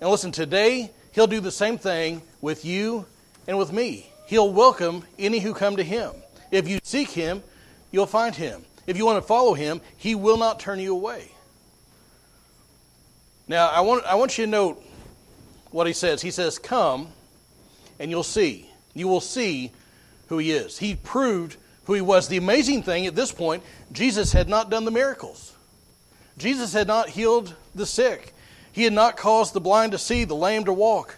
And 0.00 0.10
listen, 0.10 0.30
today, 0.30 0.90
he'll 1.12 1.26
do 1.26 1.40
the 1.40 1.50
same 1.50 1.78
thing 1.78 2.22
with 2.40 2.64
you 2.64 3.06
and 3.46 3.58
with 3.58 3.72
me. 3.72 4.10
He'll 4.26 4.52
welcome 4.52 5.04
any 5.18 5.38
who 5.38 5.54
come 5.54 5.76
to 5.76 5.82
him. 5.82 6.12
If 6.50 6.68
you 6.68 6.78
seek 6.82 7.10
him, 7.10 7.42
you'll 7.90 8.06
find 8.06 8.34
him. 8.34 8.64
If 8.86 8.96
you 8.96 9.06
want 9.06 9.16
to 9.16 9.26
follow 9.26 9.54
him, 9.54 9.80
he 9.96 10.14
will 10.14 10.36
not 10.36 10.60
turn 10.60 10.78
you 10.78 10.94
away. 10.94 11.32
Now, 13.48 13.68
I 13.68 13.80
want, 13.80 14.04
I 14.04 14.14
want 14.14 14.36
you 14.36 14.44
to 14.44 14.50
note 14.50 14.82
what 15.70 15.86
he 15.86 15.92
says. 15.92 16.20
He 16.20 16.30
says, 16.30 16.58
Come 16.58 17.08
and 17.98 18.10
you'll 18.10 18.22
see. 18.22 18.70
You 18.94 19.08
will 19.08 19.20
see 19.20 19.72
who 20.28 20.38
he 20.38 20.52
is. 20.52 20.78
He 20.78 20.94
proved 20.94 21.56
who 21.88 21.94
he 21.94 22.02
was. 22.02 22.28
The 22.28 22.36
amazing 22.36 22.82
thing 22.82 23.06
at 23.06 23.16
this 23.16 23.32
point, 23.32 23.62
Jesus 23.92 24.30
had 24.34 24.46
not 24.46 24.68
done 24.68 24.84
the 24.84 24.90
miracles. 24.90 25.56
Jesus 26.36 26.74
had 26.74 26.86
not 26.86 27.08
healed 27.08 27.54
the 27.74 27.86
sick. 27.86 28.34
He 28.72 28.84
had 28.84 28.92
not 28.92 29.16
caused 29.16 29.54
the 29.54 29.60
blind 29.60 29.92
to 29.92 29.98
see, 29.98 30.24
the 30.24 30.36
lame 30.36 30.66
to 30.66 30.72
walk. 30.72 31.16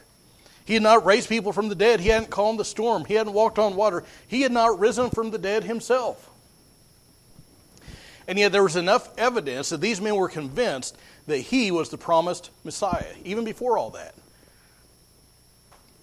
He 0.65 0.75
had 0.75 0.85
not 0.85 1.05
raised 1.05 1.29
people 1.29 1.53
from 1.53 1.69
the 1.69 1.75
dead. 1.75 1.99
He 1.99 2.09
hadn't 2.09 2.31
calmed 2.31 2.61
the 2.61 2.65
storm. 2.65 3.05
He 3.05 3.15
hadn't 3.15 3.33
walked 3.33 3.59
on 3.59 3.75
water. 3.75 4.05
He 4.29 4.43
had 4.43 4.53
not 4.53 4.79
risen 4.79 5.11
from 5.11 5.33
the 5.33 5.39
dead 5.39 5.65
himself. 5.65 6.31
And 8.29 8.39
yet 8.39 8.53
there 8.53 8.63
was 8.63 8.77
enough 8.77 9.09
evidence 9.19 9.71
that 9.71 9.81
these 9.81 10.01
men 10.01 10.15
were 10.15 10.29
convinced 10.29 10.97
that 11.27 11.39
he 11.39 11.73
was 11.73 11.89
the 11.89 11.99
promised 11.99 12.51
Messiah, 12.63 13.13
even 13.25 13.45
before 13.45 13.77
all 13.77 13.91
that. 13.91 14.15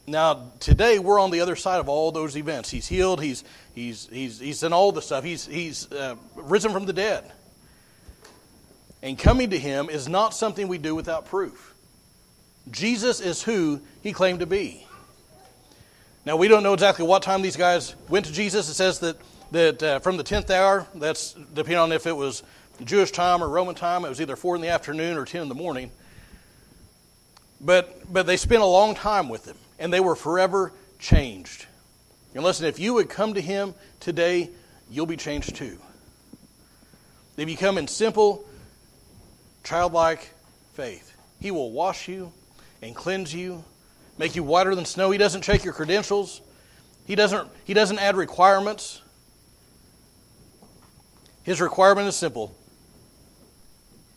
Now, 0.09 0.53
today 0.61 0.99
we're 0.99 1.19
on 1.19 1.31
the 1.31 1.41
other 1.41 1.57
side 1.57 1.81
of 1.81 1.89
all 1.89 2.13
those 2.13 2.37
events. 2.37 2.69
He's 2.69 2.87
healed, 2.87 3.21
he's, 3.21 3.43
he's, 3.75 4.07
he's, 4.07 4.39
he's 4.39 4.61
done 4.61 4.71
all 4.71 4.93
the 4.93 5.01
stuff, 5.01 5.25
he's, 5.25 5.45
he's 5.45 5.91
uh, 5.91 6.15
risen 6.35 6.71
from 6.71 6.85
the 6.85 6.93
dead. 6.93 7.29
And 9.03 9.19
coming 9.19 9.49
to 9.49 9.59
him 9.59 9.89
is 9.89 10.07
not 10.07 10.33
something 10.33 10.69
we 10.69 10.77
do 10.77 10.95
without 10.95 11.25
proof. 11.25 11.75
Jesus 12.71 13.19
is 13.19 13.43
who 13.43 13.81
he 14.01 14.13
claimed 14.13 14.39
to 14.39 14.45
be. 14.45 14.87
Now, 16.25 16.37
we 16.37 16.47
don't 16.47 16.63
know 16.63 16.73
exactly 16.73 17.05
what 17.05 17.21
time 17.21 17.41
these 17.41 17.57
guys 17.57 17.93
went 18.07 18.27
to 18.27 18.31
Jesus. 18.31 18.69
It 18.69 18.75
says 18.75 18.99
that, 18.99 19.17
that 19.51 19.83
uh, 19.83 19.99
from 19.99 20.15
the 20.15 20.23
10th 20.23 20.49
hour, 20.49 20.87
that's 20.95 21.33
depending 21.33 21.79
on 21.79 21.91
if 21.91 22.07
it 22.07 22.15
was 22.15 22.43
Jewish 22.81 23.11
time 23.11 23.43
or 23.43 23.49
Roman 23.49 23.75
time, 23.75 24.05
it 24.05 24.09
was 24.09 24.21
either 24.21 24.37
4 24.37 24.55
in 24.55 24.61
the 24.61 24.69
afternoon 24.69 25.17
or 25.17 25.25
10 25.25 25.41
in 25.41 25.49
the 25.49 25.55
morning. 25.55 25.91
But, 27.59 28.11
but 28.11 28.25
they 28.25 28.37
spent 28.37 28.61
a 28.61 28.65
long 28.65 28.95
time 28.95 29.27
with 29.27 29.45
him 29.45 29.57
and 29.79 29.91
they 29.91 29.99
were 29.99 30.15
forever 30.15 30.73
changed. 30.99 31.65
And 32.33 32.43
listen, 32.43 32.65
if 32.65 32.79
you 32.79 32.95
would 32.95 33.09
come 33.09 33.33
to 33.33 33.41
Him 33.41 33.73
today, 33.99 34.49
you'll 34.89 35.05
be 35.05 35.17
changed 35.17 35.55
too. 35.55 35.77
They 37.35 37.45
become 37.45 37.77
in 37.77 37.87
simple, 37.87 38.45
childlike 39.63 40.31
faith. 40.73 41.15
He 41.39 41.51
will 41.51 41.71
wash 41.71 42.07
you 42.07 42.31
and 42.81 42.95
cleanse 42.95 43.33
you, 43.33 43.63
make 44.17 44.35
you 44.35 44.43
whiter 44.43 44.73
than 44.75 44.85
snow. 44.85 45.11
He 45.11 45.17
doesn't 45.17 45.41
check 45.41 45.63
your 45.63 45.73
credentials. 45.73 46.41
He 47.05 47.15
doesn't, 47.15 47.49
he 47.63 47.73
doesn't 47.73 47.99
add 47.99 48.15
requirements. 48.15 49.01
His 51.43 51.61
requirement 51.61 52.07
is 52.07 52.15
simple 52.15 52.55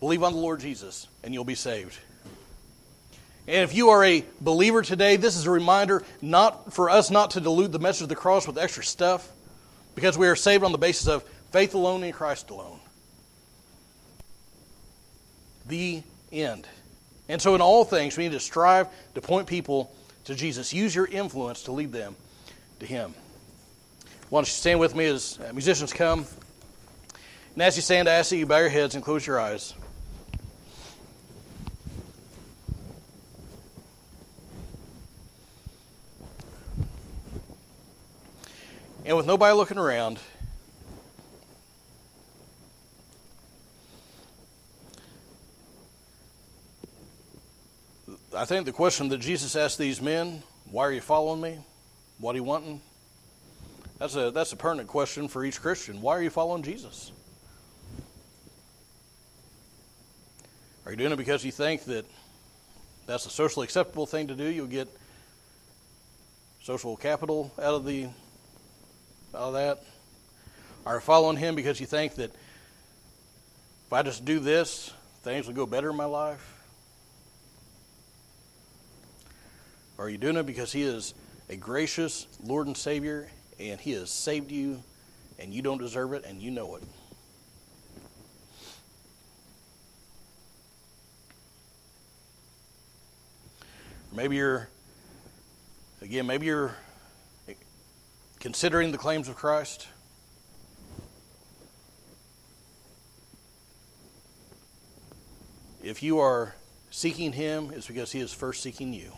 believe 0.01 0.23
on 0.23 0.33
the 0.33 0.39
Lord 0.39 0.61
Jesus, 0.61 1.07
and 1.23 1.35
you'll 1.35 1.45
be 1.45 1.55
saved. 1.55 1.97
And 3.51 3.65
if 3.65 3.75
you 3.75 3.89
are 3.89 4.05
a 4.05 4.25
believer 4.41 4.81
today, 4.81 5.17
this 5.17 5.37
is 5.37 5.45
a 5.45 5.51
reminder 5.51 6.05
not 6.23 6.73
for 6.73 6.89
us 6.89 7.11
not 7.11 7.33
to 7.33 7.41
dilute 7.41 7.73
the 7.73 7.81
message 7.81 8.03
of 8.03 8.09
the 8.09 8.15
cross 8.15 8.47
with 8.47 8.57
extra 8.57 8.85
stuff, 8.85 9.29
because 9.97 10.17
we 10.17 10.29
are 10.29 10.37
saved 10.37 10.63
on 10.63 10.71
the 10.71 10.79
basis 10.79 11.09
of 11.09 11.25
faith 11.51 11.75
alone 11.75 12.05
in 12.05 12.13
Christ 12.13 12.51
alone. 12.51 12.79
The 15.67 16.05
end. 16.31 16.69
And 17.29 17.43
so, 17.43 17.57
in 17.57 17.61
all 17.61 17.85
things, 17.85 18.17
we 18.17 18.23
need 18.23 18.35
to 18.35 18.41
strive 18.41 18.87
to 19.17 19.21
point 19.21 19.49
people 19.49 19.93
to 20.27 20.37
Jesus. 20.37 20.73
Use 20.73 20.95
your 20.95 21.07
influence 21.07 21.65
to 21.65 21.73
lead 21.73 21.91
them 21.91 22.15
to 22.79 22.87
Him. 22.87 23.15
Why 24.29 24.39
don't 24.39 24.47
you 24.47 24.53
stand 24.53 24.79
with 24.79 24.95
me 24.95 25.07
as 25.07 25.41
musicians 25.53 25.93
come? 25.93 26.25
And 27.55 27.65
as 27.65 27.75
you 27.75 27.83
stand, 27.83 28.09
I 28.09 28.13
ask 28.13 28.31
that 28.31 28.37
you 28.37 28.47
bow 28.47 28.59
your 28.59 28.69
heads 28.69 28.95
and 28.95 29.03
close 29.03 29.27
your 29.27 29.41
eyes. 29.41 29.75
And 39.11 39.17
with 39.17 39.27
nobody 39.27 39.53
looking 39.53 39.77
around, 39.77 40.21
I 48.37 48.45
think 48.45 48.67
the 48.67 48.73
question 48.73 49.09
that 49.09 49.19
Jesus 49.19 49.57
asked 49.57 49.79
these 49.79 50.01
men, 50.01 50.45
why 50.71 50.85
are 50.85 50.93
you 50.93 51.01
following 51.01 51.41
me? 51.41 51.59
What 52.21 52.35
are 52.35 52.39
you 52.39 52.45
wanting? 52.45 52.81
That's 53.99 54.15
a, 54.15 54.31
that's 54.31 54.53
a 54.53 54.57
pertinent 54.57 54.89
question 54.89 55.27
for 55.27 55.45
each 55.45 55.61
Christian. 55.61 56.01
Why 56.01 56.17
are 56.17 56.23
you 56.23 56.31
following 56.31 56.63
Jesus? 56.63 57.11
Are 60.87 60.93
you 60.93 60.97
doing 60.97 61.11
it 61.11 61.17
because 61.17 61.45
you 61.45 61.51
think 61.51 61.83
that 61.87 62.05
that's 63.09 63.27
a 63.27 63.31
socially 63.31 63.65
acceptable 63.65 64.07
thing 64.07 64.29
to 64.29 64.37
do? 64.37 64.45
You'll 64.45 64.69
get 64.69 64.87
social 66.63 66.97
capital 66.97 67.53
out 67.59 67.75
of 67.75 67.85
the 67.85 68.07
all 69.35 69.53
that, 69.53 69.83
are 70.85 71.01
following 71.01 71.37
Him 71.37 71.55
because 71.55 71.81
you 71.81 71.87
think 71.87 72.17
that 72.17 72.31
if 72.31 73.93
I 73.93 74.03
just 74.03 74.25
do 74.25 74.39
this, 74.39 74.93
things 75.23 75.47
will 75.47 75.55
go 75.55 75.67
better 75.67 75.91
in 75.91 75.97
my 75.97 76.05
life? 76.05 76.55
Or 79.99 80.07
are 80.07 80.09
you 80.09 80.19
doing 80.19 80.37
it 80.37 80.47
because 80.47 80.73
He 80.73 80.83
is 80.83 81.15
a 81.49 81.57
gracious 81.57 82.27
Lord 82.43 82.67
and 82.67 82.77
Savior 82.77 83.29
and 83.59 83.81
He 83.81 83.93
has 83.93 84.11
saved 84.11 84.51
you 84.51 84.83
and 85.39 85.53
you 85.53 85.63
don't 85.63 85.79
deserve 85.79 86.13
it 86.13 86.25
and 86.25 86.41
you 86.41 86.51
know 86.51 86.77
it? 86.77 86.83
Maybe 94.13 94.37
you're, 94.37 94.69
again, 96.03 96.27
maybe 96.27 96.47
you're 96.47 96.75
considering 98.41 98.91
the 98.91 98.99
claims 98.99 99.29
of 99.29 99.37
Christ. 99.37 99.87
If 105.83 106.03
you 106.03 106.19
are 106.19 106.55
seeking 106.91 107.33
Him, 107.33 107.71
it's 107.75 107.87
because 107.87 108.11
He 108.11 108.21
is 108.21 108.33
first 108.33 108.63
seeking 108.63 108.93
you. 108.93 109.13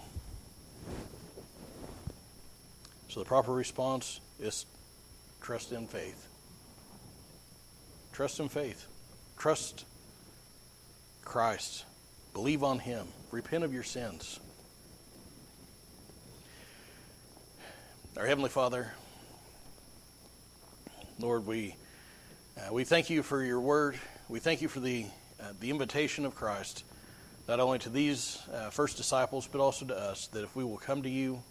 So 3.09 3.21
the 3.21 3.27
proper 3.27 3.53
response 3.53 4.21
is 4.41 4.67
trust 5.41 5.73
in 5.73 5.87
faith. 5.87 6.29
Trust 8.13 8.41
in 8.41 8.49
faith. 8.49 8.87
Trust 9.39 9.85
Christ. 11.25 11.85
Believe 12.33 12.63
on 12.63 12.79
Him. 12.79 13.07
Repent 13.31 13.65
of 13.65 13.73
your 13.73 13.83
sins. 13.83 14.41
Our 18.17 18.27
Heavenly 18.27 18.51
Father, 18.51 18.93
Lord, 21.19 21.47
we, 21.47 21.77
uh, 22.57 22.73
we 22.73 22.85
thank 22.85 23.11
you 23.11 23.23
for 23.23 23.43
your 23.45 23.61
word. 23.61 23.99
We 24.29 24.41
thank 24.41 24.63
you 24.63 24.69
for 24.69 24.81
the, 24.81 25.07
uh, 25.41 25.53
the 25.61 25.71
invitation 25.71 26.25
of 26.25 26.35
Christ, 26.35 26.85
not 27.47 27.61
only 27.61 27.79
to 27.81 27.91
these 27.91 28.41
uh, 28.53 28.71
first 28.71 28.97
disciples, 28.97 29.47
but 29.51 29.61
also 29.61 29.85
to 29.87 29.97
us, 29.97 30.29
that 30.29 30.43
if 30.43 30.57
we 30.57 30.65
will 30.65 30.79
come 30.79 31.03
to 31.03 31.11
you, 31.11 31.43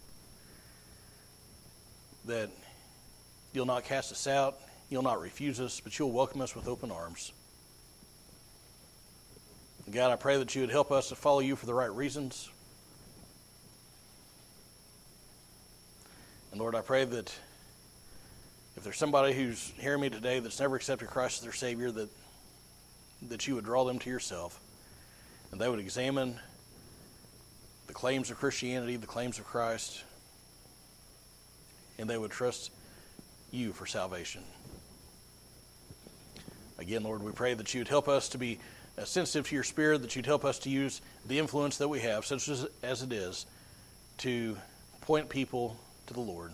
that 2.25 2.49
you'll 3.53 3.67
not 3.67 3.83
cast 3.83 4.11
us 4.11 4.27
out, 4.27 4.57
you'll 4.89 5.03
not 5.03 5.21
refuse 5.21 5.59
us, 5.59 5.79
but 5.79 5.97
you'll 5.97 6.11
welcome 6.11 6.41
us 6.41 6.55
with 6.55 6.67
open 6.67 6.91
arms. 6.91 7.31
God, 9.89 10.11
I 10.11 10.15
pray 10.15 10.37
that 10.37 10.55
you 10.55 10.61
would 10.61 10.71
help 10.71 10.91
us 10.91 11.09
to 11.09 11.15
follow 11.15 11.39
you 11.39 11.55
for 11.55 11.65
the 11.65 11.73
right 11.73 11.93
reasons. 11.93 12.49
And 16.51 16.59
Lord, 16.59 16.75
I 16.75 16.81
pray 16.81 17.05
that 17.05 17.33
if 18.75 18.83
there's 18.83 18.97
somebody 18.97 19.33
who's 19.33 19.73
hearing 19.77 20.01
me 20.01 20.09
today 20.09 20.39
that's 20.39 20.59
never 20.59 20.75
accepted 20.75 21.09
Christ 21.09 21.39
as 21.39 21.43
their 21.43 21.53
Savior, 21.53 21.91
that 21.91 22.09
that 23.29 23.47
you 23.47 23.55
would 23.55 23.65
draw 23.65 23.83
them 23.83 23.99
to 23.99 24.09
yourself, 24.09 24.59
and 25.51 25.61
they 25.61 25.69
would 25.69 25.79
examine 25.79 26.39
the 27.87 27.93
claims 27.93 28.31
of 28.31 28.37
Christianity, 28.37 28.95
the 28.95 29.07
claims 29.07 29.37
of 29.37 29.45
Christ, 29.45 30.03
and 31.99 32.09
they 32.09 32.17
would 32.17 32.31
trust 32.31 32.71
you 33.51 33.73
for 33.73 33.85
salvation. 33.85 34.43
Again, 36.79 37.03
Lord, 37.03 37.21
we 37.21 37.31
pray 37.31 37.53
that 37.53 37.73
you'd 37.73 37.89
help 37.89 38.07
us 38.07 38.29
to 38.29 38.39
be 38.39 38.59
uh, 38.97 39.05
sensitive 39.05 39.47
to 39.49 39.55
your 39.55 39.63
Spirit, 39.63 40.01
that 40.01 40.15
you'd 40.15 40.25
help 40.25 40.43
us 40.43 40.57
to 40.59 40.69
use 40.69 41.01
the 41.27 41.37
influence 41.37 41.77
that 41.77 41.87
we 41.87 41.99
have, 41.99 42.25
such 42.25 42.49
as, 42.49 42.65
as 42.81 43.03
it 43.03 43.13
is, 43.13 43.45
to 44.19 44.57
point 45.01 45.29
people 45.29 45.77
to 46.07 46.13
the 46.13 46.21
Lord. 46.21 46.53